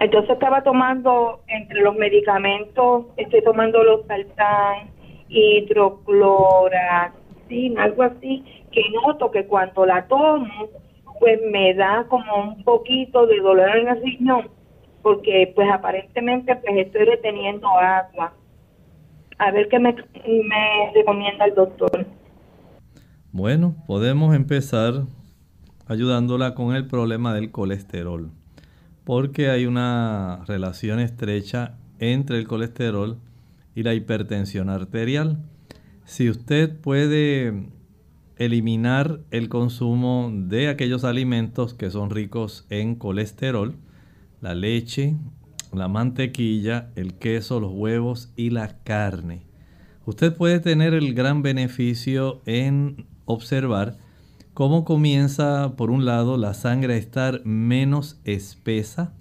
[0.01, 4.91] entonces estaba tomando entre los medicamentos estoy tomando los saltán
[5.29, 10.69] hidrocloraxina algo así que noto que cuando la tomo
[11.19, 14.62] pues me da como un poquito de dolor en el riñón
[15.03, 18.35] porque pues aparentemente pues estoy reteniendo agua.
[19.39, 22.07] A ver qué me, me recomienda el doctor.
[23.33, 25.05] Bueno, podemos empezar
[25.87, 28.31] ayudándola con el problema del colesterol,
[29.05, 33.19] porque hay una relación estrecha entre el colesterol
[33.75, 35.39] y la hipertensión arterial.
[36.05, 37.69] Si usted puede
[38.37, 43.77] eliminar el consumo de aquellos alimentos que son ricos en colesterol,
[44.43, 45.17] la leche,
[45.73, 49.47] la mantequilla, el queso, los huevos y la carne.
[50.05, 53.97] Usted puede tener el gran beneficio en observar
[54.53, 59.15] cómo comienza, por un lado, la sangre a estar menos espesa,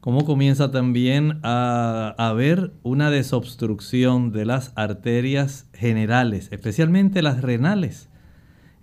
[0.00, 8.08] cómo comienza también a haber una desobstrucción de las arterias generales, especialmente las renales.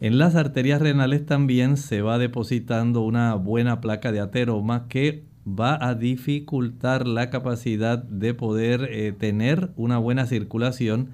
[0.01, 5.77] En las arterias renales también se va depositando una buena placa de ateroma que va
[5.79, 11.09] a dificultar la capacidad de poder eh, tener una buena circulación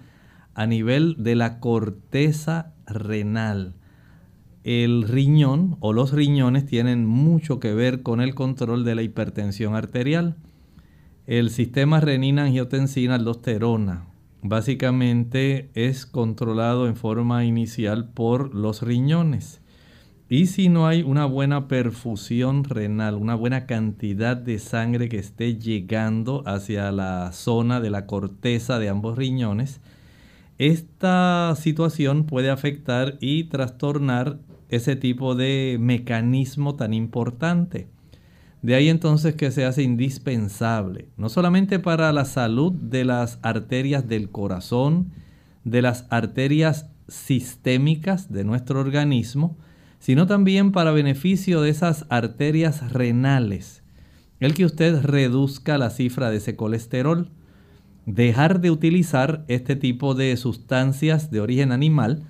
[0.53, 3.73] a nivel de la corteza renal.
[4.63, 9.75] El riñón o los riñones tienen mucho que ver con el control de la hipertensión
[9.75, 10.37] arterial.
[11.27, 14.07] El sistema renina-angiotensina-aldosterona
[14.41, 19.61] básicamente es controlado en forma inicial por los riñones.
[20.27, 25.57] Y si no hay una buena perfusión renal, una buena cantidad de sangre que esté
[25.59, 29.81] llegando hacia la zona de la corteza de ambos riñones,
[30.57, 37.87] esta situación puede afectar y trastornar ese tipo de mecanismo tan importante.
[38.63, 44.07] De ahí entonces que se hace indispensable, no solamente para la salud de las arterias
[44.07, 45.11] del corazón,
[45.65, 49.55] de las arterias sistémicas de nuestro organismo,
[50.05, 53.81] sino también para beneficio de esas arterias renales.
[54.39, 57.31] El que usted reduzca la cifra de ese colesterol,
[58.05, 62.21] dejar de utilizar este tipo de sustancias de origen animal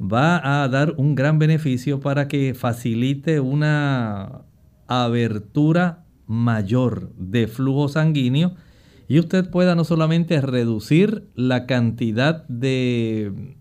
[0.00, 4.42] va a dar un gran beneficio para que facilite una
[4.86, 8.54] abertura mayor de flujo sanguíneo
[9.08, 13.56] y usted pueda no solamente reducir la cantidad de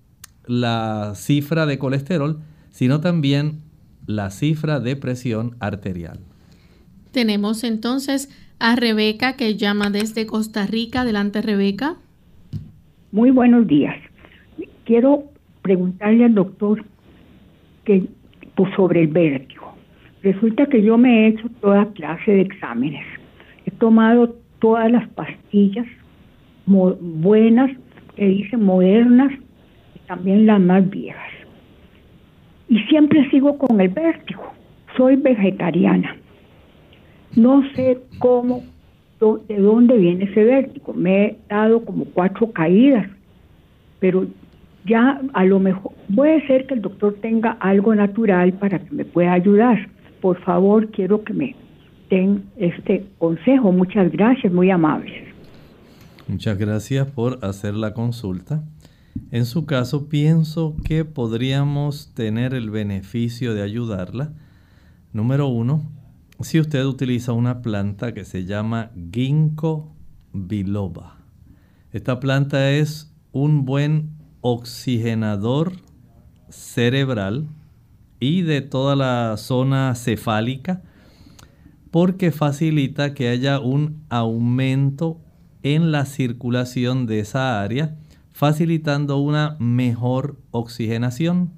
[0.46, 3.63] la cifra de colesterol, sino también
[4.08, 6.20] la cifra de presión arterial.
[7.12, 8.30] Tenemos entonces
[8.60, 11.02] a Rebeca que llama desde Costa Rica.
[11.02, 11.96] Adelante, Rebeca.
[13.12, 13.96] Muy buenos días.
[14.86, 15.26] Quiero
[15.62, 16.84] preguntarle al doctor
[17.86, 18.06] que,
[18.56, 19.74] pues, sobre el vértigo.
[20.24, 23.06] Resulta que yo me he hecho toda clase de exámenes.
[23.66, 25.88] He tomado todas las pastillas
[26.66, 27.72] buenas,
[28.16, 29.32] que dicen modernas,
[29.96, 31.43] y también las más viejas
[32.74, 34.42] y siempre sigo con el vértigo.
[34.98, 36.18] Soy vegetariana.
[37.36, 38.64] No sé cómo,
[39.20, 40.92] de dónde viene ese vértigo.
[40.94, 43.08] Me he dado como cuatro caídas,
[44.00, 44.26] pero
[44.86, 49.06] ya a lo mejor puede ser que el doctor tenga algo natural para que me
[49.06, 49.88] pueda ayudar.
[50.20, 51.56] Por favor, quiero que me
[52.10, 53.72] den este consejo.
[53.72, 55.14] Muchas gracias, muy amables.
[56.28, 58.64] Muchas gracias por hacer la consulta.
[59.32, 64.34] En su caso, pienso que podríamos tener el beneficio de ayudarla.
[65.12, 65.92] Número uno,
[66.40, 69.96] si usted utiliza una planta que se llama ginkgo
[70.34, 71.18] biloba.
[71.92, 74.12] Esta planta es un buen
[74.42, 75.74] oxigenador
[76.50, 77.48] cerebral
[78.20, 80.82] y de toda la zona cefálica
[81.92, 85.22] porque facilita que haya un aumento
[85.62, 87.98] en la circulación de esa área
[88.34, 91.54] facilitando una mejor oxigenación.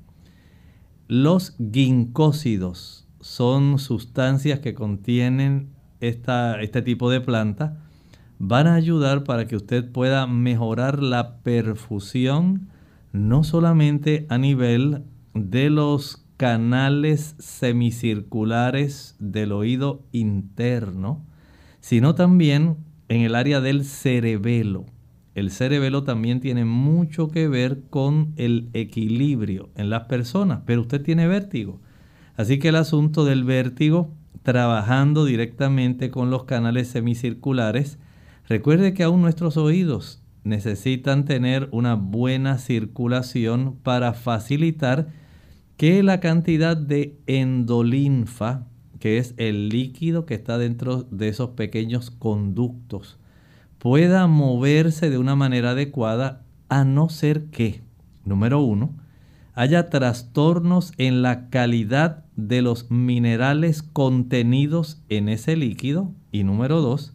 [1.07, 5.69] Los ginkósidos son sustancias que contienen
[5.99, 7.81] este tipo de planta.
[8.37, 12.67] Van a ayudar para que usted pueda mejorar la perfusión,
[13.13, 15.03] no solamente a nivel
[15.33, 21.25] de los canales semicirculares del oído interno,
[21.79, 24.85] sino también en el área del cerebelo
[25.35, 31.03] el cerebelo también tiene mucho que ver con el equilibrio en las personas, pero usted
[31.03, 31.81] tiene vértigo.
[32.37, 34.13] Así que el asunto del vértigo,
[34.43, 37.99] trabajando directamente con los canales semicirculares,
[38.47, 45.07] recuerde que aún nuestros oídos necesitan tener una buena circulación para facilitar
[45.75, 48.67] que la cantidad de endolinfa,
[48.99, 53.17] que es el líquido que está dentro de esos pequeños conductos,
[53.85, 57.83] pueda moverse de una manera adecuada a no ser que,
[58.23, 58.95] número uno,
[59.53, 67.13] haya trastornos en la calidad de los minerales contenidos en ese líquido y número dos,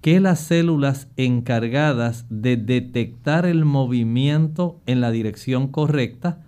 [0.00, 6.40] que las células encargadas de detectar el movimiento en la dirección correcta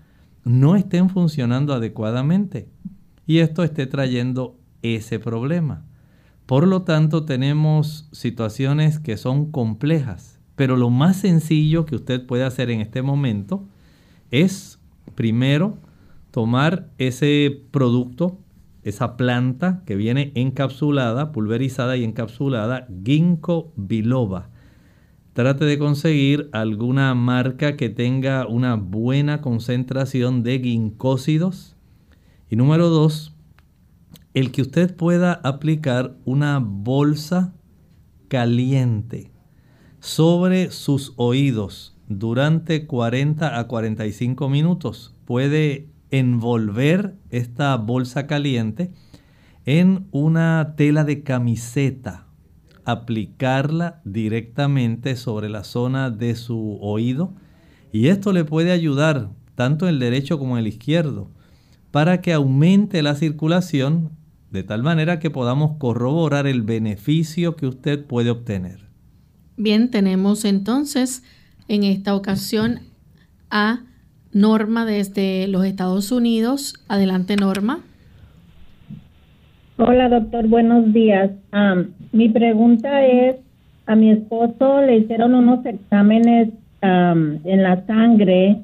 [0.44, 2.68] no estén funcionando adecuadamente
[3.26, 5.88] y esto esté trayendo ese problema.
[6.49, 12.44] Por lo tanto, tenemos situaciones que son complejas, pero lo más sencillo que usted puede
[12.44, 13.68] hacer en este momento
[14.30, 14.80] es,
[15.14, 15.76] primero,
[16.30, 18.38] tomar ese producto
[18.82, 24.49] esa planta que viene encapsulada, pulverizada y encapsulada, ginkgo biloba.
[25.34, 31.76] Trate de conseguir alguna marca que tenga una buena concentración de ginkósidos.
[32.49, 33.34] Y número dos,
[34.39, 37.55] el que usted pueda aplicar una bolsa
[38.28, 39.32] caliente
[39.99, 45.16] sobre sus oídos durante 40 a 45 minutos.
[45.24, 48.93] Puede envolver esta bolsa caliente
[49.66, 52.28] en una tela de camiseta,
[52.84, 57.34] aplicarla directamente sobre la zona de su oído
[57.91, 61.32] y esto le puede ayudar tanto el derecho como el izquierdo
[61.91, 64.18] para que aumente la circulación
[64.51, 68.80] de tal manera que podamos corroborar el beneficio que usted puede obtener.
[69.57, 71.22] Bien, tenemos entonces
[71.68, 72.80] en esta ocasión
[73.51, 73.80] a
[74.32, 76.74] Norma desde los Estados Unidos.
[76.88, 77.80] Adelante, Norma.
[79.76, 80.46] Hola, doctor.
[80.49, 81.30] Buenos días.
[82.12, 83.36] mi pregunta es,
[83.86, 86.51] a mi esposo le hicieron unos exámenes
[86.82, 88.62] en la sangre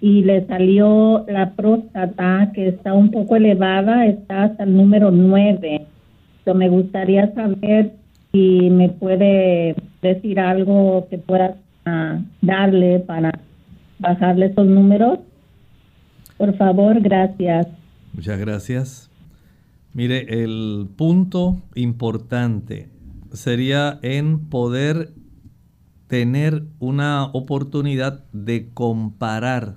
[0.00, 5.86] y le salió la próstata que está un poco elevada, está hasta el número 9.
[6.54, 7.92] me gustaría saber
[8.32, 13.32] si me puede decir algo que pueda ah, darle para
[13.98, 15.18] bajarle esos números.
[16.36, 17.66] Por favor, gracias.
[18.14, 19.10] Muchas gracias.
[19.92, 22.88] Mire, el punto importante
[23.32, 25.10] sería en poder
[26.08, 29.76] tener una oportunidad de comparar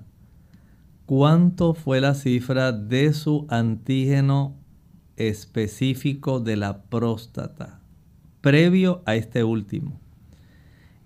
[1.05, 4.55] cuánto fue la cifra de su antígeno
[5.17, 7.81] específico de la próstata
[8.39, 9.99] previo a este último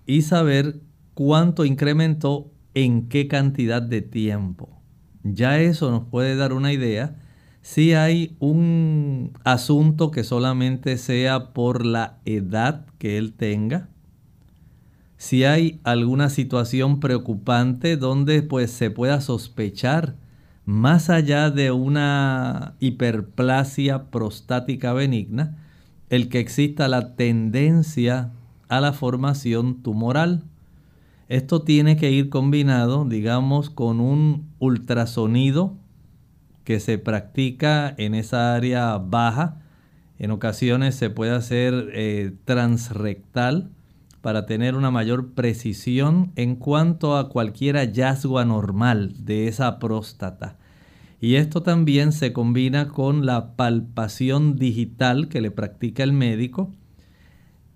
[0.06, 0.80] y saber
[1.14, 4.80] cuánto incrementó en qué cantidad de tiempo.
[5.24, 7.16] Ya eso nos puede dar una idea
[7.62, 13.88] si hay un asunto que solamente sea por la edad que él tenga
[15.16, 20.16] si hay alguna situación preocupante donde pues se pueda sospechar
[20.66, 25.56] más allá de una hiperplasia prostática benigna,
[26.10, 28.32] el que exista la tendencia
[28.68, 30.44] a la formación tumoral.
[31.28, 35.74] Esto tiene que ir combinado, digamos, con un ultrasonido
[36.64, 39.62] que se practica en esa área baja.
[40.18, 43.70] En ocasiones se puede hacer eh, transrectal
[44.26, 50.58] para tener una mayor precisión en cuanto a cualquier hallazgo anormal de esa próstata.
[51.20, 56.72] Y esto también se combina con la palpación digital que le practica el médico.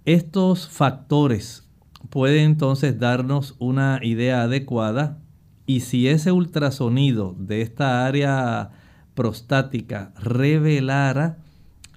[0.05, 1.69] Estos factores
[2.09, 5.21] pueden entonces darnos una idea adecuada
[5.67, 8.71] y si ese ultrasonido de esta área
[9.15, 11.39] prostática revelara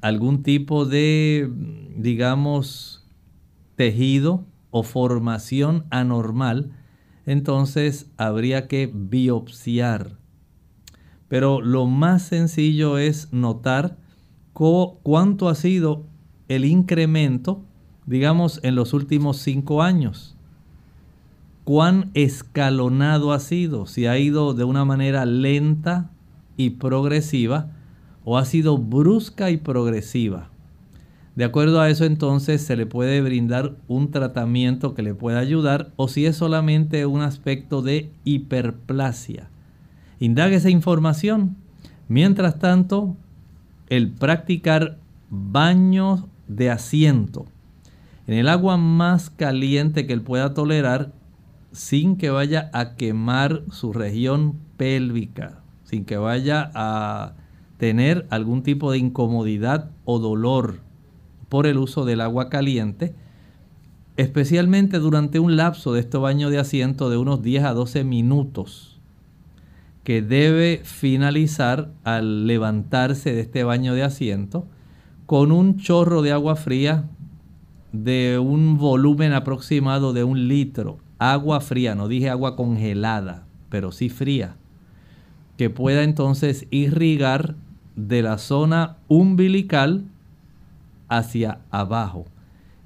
[0.01, 1.49] algún tipo de,
[1.97, 3.02] digamos,
[3.75, 6.71] tejido o formación anormal,
[7.25, 10.17] entonces habría que biopsiar.
[11.27, 13.97] Pero lo más sencillo es notar
[14.53, 16.05] cuánto ha sido
[16.47, 17.63] el incremento,
[18.05, 20.35] digamos, en los últimos cinco años.
[21.63, 26.11] Cuán escalonado ha sido, si ha ido de una manera lenta
[26.57, 27.71] y progresiva
[28.25, 30.52] o ha sido brusca y progresiva.
[31.35, 35.91] De acuerdo a eso entonces se le puede brindar un tratamiento que le pueda ayudar
[35.95, 39.49] o si es solamente un aspecto de hiperplasia.
[40.19, 41.55] Indague esa información.
[42.07, 43.15] Mientras tanto,
[43.89, 44.97] el practicar
[45.29, 47.45] baños de asiento
[48.27, 51.11] en el agua más caliente que él pueda tolerar
[51.71, 57.33] sin que vaya a quemar su región pélvica, sin que vaya a
[57.77, 60.82] tener algún tipo de incomodidad o dolor
[61.53, 63.13] por el uso del agua caliente,
[64.17, 68.99] especialmente durante un lapso de este baño de asiento de unos 10 a 12 minutos,
[70.03, 74.65] que debe finalizar al levantarse de este baño de asiento
[75.27, 77.07] con un chorro de agua fría
[77.91, 80.97] de un volumen aproximado de un litro.
[81.19, 84.55] Agua fría, no dije agua congelada, pero sí fría,
[85.57, 87.53] que pueda entonces irrigar
[87.95, 90.05] de la zona umbilical
[91.17, 92.25] hacia abajo.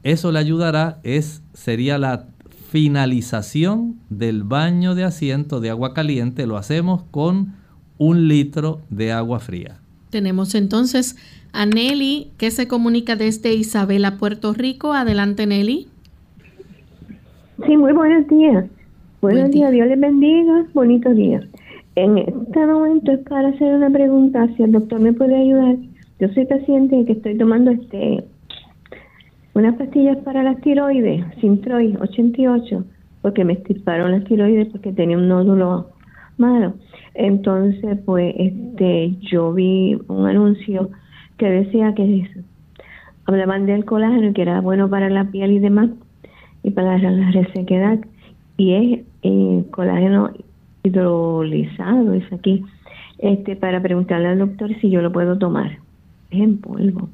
[0.03, 2.27] Eso le ayudará, es, sería la
[2.69, 6.47] finalización del baño de asiento de agua caliente.
[6.47, 7.53] Lo hacemos con
[7.97, 9.79] un litro de agua fría.
[10.09, 11.17] Tenemos entonces
[11.53, 14.93] a Nelly que se comunica desde Isabela, Puerto Rico.
[14.93, 15.87] Adelante, Nelly.
[17.65, 18.65] Sí, muy buenos días.
[19.21, 20.65] Buenos días, Dios les bendiga.
[20.73, 21.41] Bonito día.
[21.95, 25.77] En este momento es para hacer una pregunta, si el doctor me puede ayudar
[26.19, 28.23] Yo soy paciente que estoy tomando este
[29.53, 32.83] unas pastillas para las tiroides, Sintroid 88,
[33.21, 35.89] porque me estirparon las tiroides porque tenía un nódulo
[36.37, 36.75] malo.
[37.15, 40.89] Entonces, pues, este, yo vi un anuncio
[41.37, 42.29] que decía que
[43.25, 45.89] hablaban del colágeno que era bueno para la piel y demás
[46.63, 47.99] y para la resequedad
[48.57, 50.31] y es eh, colágeno
[50.83, 52.63] hidrolizado es aquí
[53.19, 55.86] este para preguntarle al doctor si yo lo puedo tomar es
[56.31, 57.09] en polvo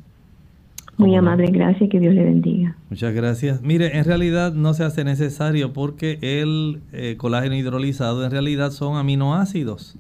[0.98, 2.76] muy amable, gracias, que Dios le bendiga.
[2.90, 3.62] Muchas gracias.
[3.62, 8.98] Mire, en realidad no se hace necesario porque el eh, colágeno hidrolizado en realidad son
[8.98, 9.96] aminoácidos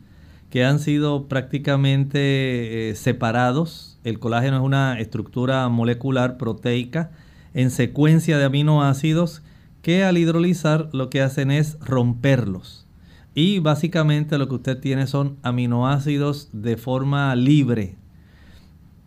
[0.51, 3.99] que han sido prácticamente eh, separados.
[4.03, 7.09] El colágeno es una estructura molecular proteica
[7.55, 9.41] en secuencia de aminoácidos
[9.81, 12.85] que al hidrolizar lo que hacen es romperlos.
[13.33, 17.95] Y básicamente lo que usted tiene son aminoácidos de forma libre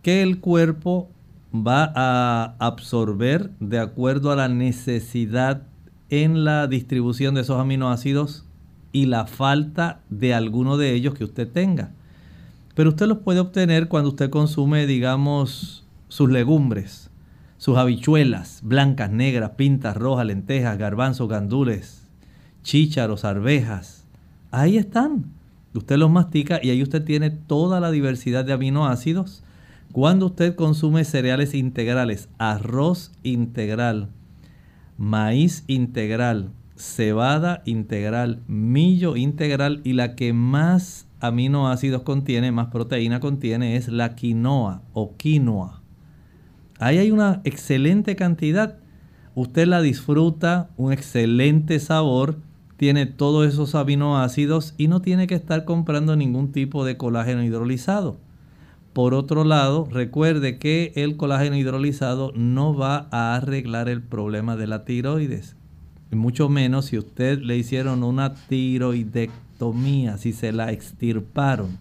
[0.07, 1.09] que el cuerpo
[1.53, 5.63] va a absorber de acuerdo a la necesidad
[6.09, 8.45] en la distribución de esos aminoácidos
[8.93, 11.91] y la falta de alguno de ellos que usted tenga.
[12.73, 17.09] Pero usted los puede obtener cuando usted consume, digamos, sus legumbres,
[17.57, 22.07] sus habichuelas blancas, negras, pintas, rojas, lentejas, garbanzos, gandules,
[22.63, 24.05] chícharos, arvejas.
[24.51, 25.25] Ahí están.
[25.73, 29.43] Usted los mastica y ahí usted tiene toda la diversidad de aminoácidos
[29.91, 34.09] cuando usted consume cereales integrales, arroz integral,
[34.97, 43.75] maíz integral, cebada integral, millo integral y la que más aminoácidos contiene, más proteína contiene
[43.75, 45.81] es la quinoa o quinoa.
[46.79, 48.77] Ahí hay una excelente cantidad.
[49.33, 52.37] Usted la disfruta, un excelente sabor,
[52.77, 58.19] tiene todos esos aminoácidos y no tiene que estar comprando ningún tipo de colágeno hidrolizado.
[58.97, 64.65] Por otro lado, recuerde que el colágeno hidrolizado no va a arreglar el problema de
[64.65, 65.55] la tiroides.
[66.09, 71.77] Mucho menos si usted le hicieron una tiroidectomía, si se la extirparon.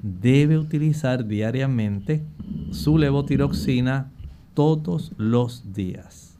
[0.00, 2.22] Debe utilizar diariamente
[2.70, 4.12] su levotiroxina
[4.54, 6.36] todos los días.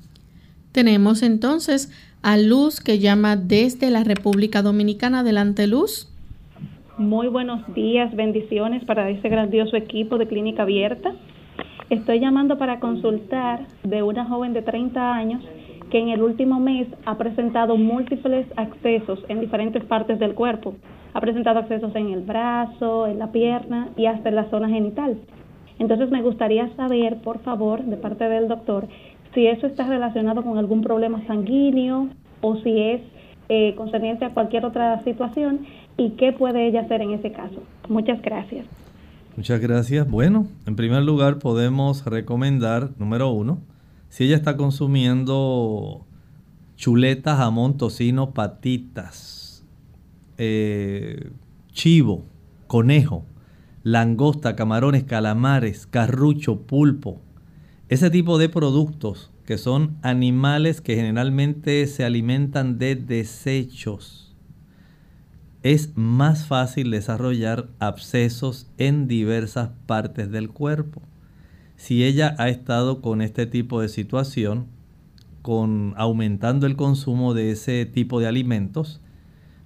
[0.70, 1.90] Tenemos entonces
[2.22, 5.18] a Luz que llama desde la República Dominicana.
[5.18, 6.13] Adelante, Luz.
[6.96, 11.12] Muy buenos días, bendiciones para ese grandioso equipo de Clínica Abierta.
[11.90, 15.42] Estoy llamando para consultar de una joven de 30 años
[15.90, 20.76] que en el último mes ha presentado múltiples accesos en diferentes partes del cuerpo.
[21.14, 25.18] Ha presentado accesos en el brazo, en la pierna y hasta en la zona genital.
[25.80, 28.86] Entonces me gustaría saber, por favor, de parte del doctor,
[29.34, 33.00] si eso está relacionado con algún problema sanguíneo o si es
[33.48, 35.66] eh, concerniente a cualquier otra situación
[35.96, 37.62] y qué puede ella hacer en ese caso.
[37.88, 38.66] Muchas gracias.
[39.36, 40.08] Muchas gracias.
[40.08, 43.60] Bueno, en primer lugar podemos recomendar, número uno,
[44.08, 46.06] si ella está consumiendo
[46.76, 49.64] chuletas, jamón, tocino, patitas,
[50.38, 51.30] eh,
[51.72, 52.24] chivo,
[52.66, 53.24] conejo,
[53.82, 57.20] langosta, camarones, calamares, carrucho, pulpo,
[57.88, 64.23] ese tipo de productos que son animales que generalmente se alimentan de desechos
[65.64, 71.00] es más fácil desarrollar abscesos en diversas partes del cuerpo.
[71.76, 74.66] Si ella ha estado con este tipo de situación,
[75.40, 79.00] con aumentando el consumo de ese tipo de alimentos,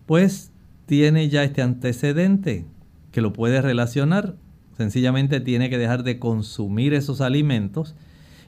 [0.07, 0.53] pues
[0.87, 2.65] tiene ya este antecedente
[3.11, 4.37] que lo puede relacionar.
[4.77, 7.97] Sencillamente tiene que dejar de consumir esos alimentos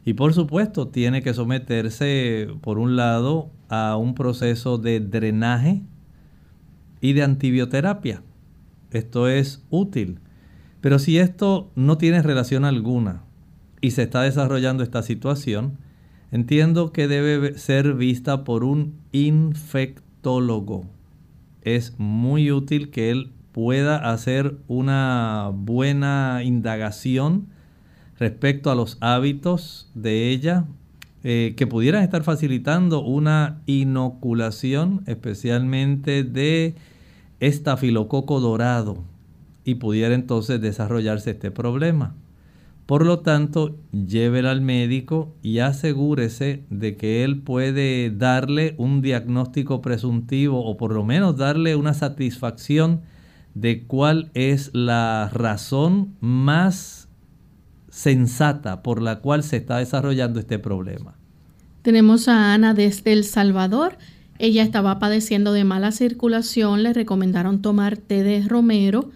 [0.04, 5.82] y por supuesto tiene que someterse por un lado a un proceso de drenaje
[7.00, 8.22] y de antibioterapia.
[8.90, 10.18] Esto es útil.
[10.80, 13.22] Pero si esto no tiene relación alguna
[13.80, 15.78] y se está desarrollando esta situación,
[16.32, 20.86] entiendo que debe ser vista por un infectólogo.
[21.62, 27.48] Es muy útil que él pueda hacer una buena indagación
[28.18, 30.64] respecto a los hábitos de ella,
[31.22, 36.74] eh, que pudieran estar facilitando una inoculación, especialmente de
[37.40, 39.04] estafilococo dorado
[39.64, 42.14] y pudiera entonces desarrollarse este problema.
[42.86, 49.80] Por lo tanto, llévela al médico y asegúrese de que él puede darle un diagnóstico
[49.80, 53.02] presuntivo o por lo menos darle una satisfacción
[53.54, 57.08] de cuál es la razón más
[57.90, 61.14] sensata por la cual se está desarrollando este problema.
[61.82, 63.98] Tenemos a Ana desde El Salvador.
[64.42, 69.10] Ella estaba padeciendo de mala circulación, le recomendaron tomar té de romero,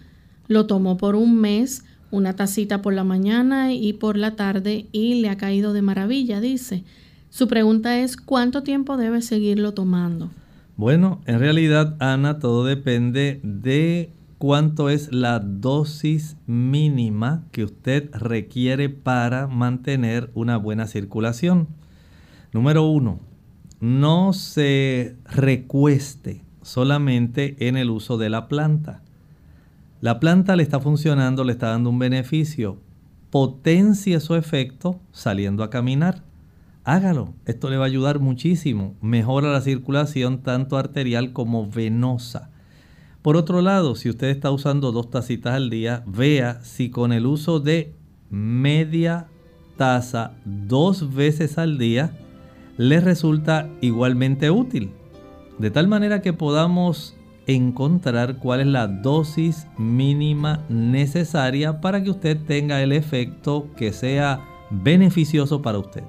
[0.47, 5.15] lo tomó por un mes, una tacita por la mañana y por la tarde y
[5.15, 6.83] le ha caído de maravilla, dice.
[7.31, 10.29] Su pregunta es, ¿cuánto tiempo debe seguirlo tomando?
[10.77, 18.89] Bueno, en realidad, Ana, todo depende de cuánto es la dosis mínima que usted requiere
[18.89, 21.67] para mantener una buena circulación.
[22.53, 23.19] Número uno,
[23.79, 29.01] no se recueste solamente en el uso de la planta.
[30.01, 32.77] La planta le está funcionando, le está dando un beneficio.
[33.29, 36.23] Potencie su efecto saliendo a caminar.
[36.83, 37.33] Hágalo.
[37.45, 38.95] Esto le va a ayudar muchísimo.
[39.01, 42.51] Mejora la circulación tanto arterial como venosa.
[43.21, 47.25] Por otro lado, si usted está usando dos tacitas al día, vea si con el
[47.25, 47.93] uso de
[48.29, 49.27] media
[49.77, 52.15] taza dos veces al día
[52.77, 54.91] le resulta igualmente útil.
[55.59, 57.15] De tal manera que podamos
[57.47, 64.41] encontrar cuál es la dosis mínima necesaria para que usted tenga el efecto que sea
[64.69, 66.03] beneficioso para usted.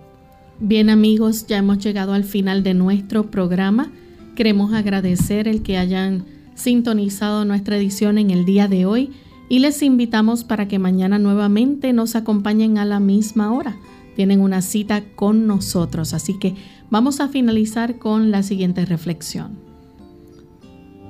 [0.58, 3.92] Bien amigos, ya hemos llegado al final de nuestro programa.
[4.34, 9.10] Queremos agradecer el que hayan sintonizado nuestra edición en el día de hoy
[9.48, 13.76] y les invitamos para que mañana nuevamente nos acompañen a la misma hora.
[14.16, 16.54] Tienen una cita con nosotros, así que
[16.90, 19.58] vamos a finalizar con la siguiente reflexión.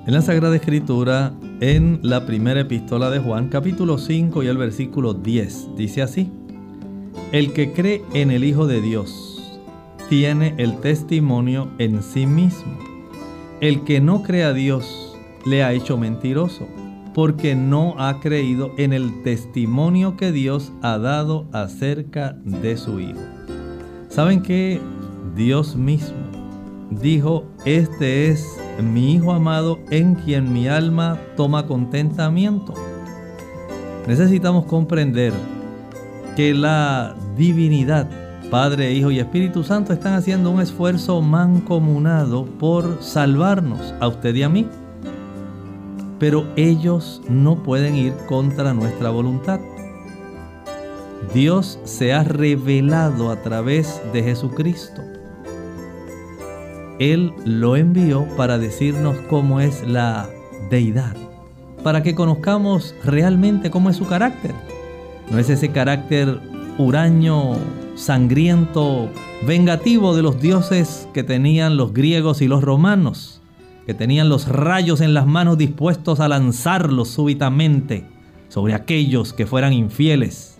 [0.07, 5.15] En la Sagrada Escritura, en la primera epístola de Juan, capítulo 5 y el versículo
[5.15, 6.31] 10, dice así,
[7.31, 9.61] El que cree en el Hijo de Dios,
[10.09, 12.77] tiene el testimonio en sí mismo.
[13.61, 16.67] El que no cree a Dios le ha hecho mentiroso,
[17.17, 23.19] porque no ha creído en el testimonio que Dios ha dado acerca de su Hijo.
[24.11, 24.83] ¿Saben que
[25.35, 26.19] Dios mismo
[26.91, 32.75] dijo, este es mi Hijo amado en quien mi alma toma contentamiento?
[34.07, 35.33] Necesitamos comprender
[36.37, 38.11] que la divinidad
[38.51, 44.43] Padre, Hijo y Espíritu Santo están haciendo un esfuerzo mancomunado por salvarnos a usted y
[44.43, 44.69] a mí.
[46.19, 49.61] Pero ellos no pueden ir contra nuestra voluntad.
[51.35, 55.03] Dios se ha revelado a través de Jesucristo.
[56.99, 60.31] Él lo envió para decirnos cómo es la
[60.71, 61.15] deidad,
[61.83, 64.55] para que conozcamos realmente cómo es su carácter.
[65.31, 66.41] No es ese carácter
[66.79, 67.57] huraño,
[67.97, 69.11] sangriento,
[69.47, 73.43] vengativo de los dioses que tenían los griegos y los romanos,
[73.87, 78.05] que tenían los rayos en las manos dispuestos a lanzarlos súbitamente
[78.49, 80.59] sobre aquellos que fueran infieles.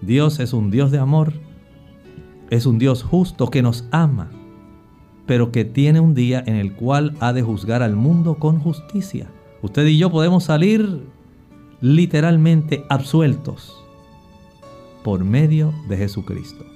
[0.00, 1.32] Dios es un Dios de amor,
[2.50, 4.30] es un Dios justo que nos ama,
[5.26, 9.28] pero que tiene un día en el cual ha de juzgar al mundo con justicia.
[9.62, 11.02] Usted y yo podemos salir
[11.80, 13.82] literalmente absueltos
[15.02, 16.75] por medio de Jesucristo.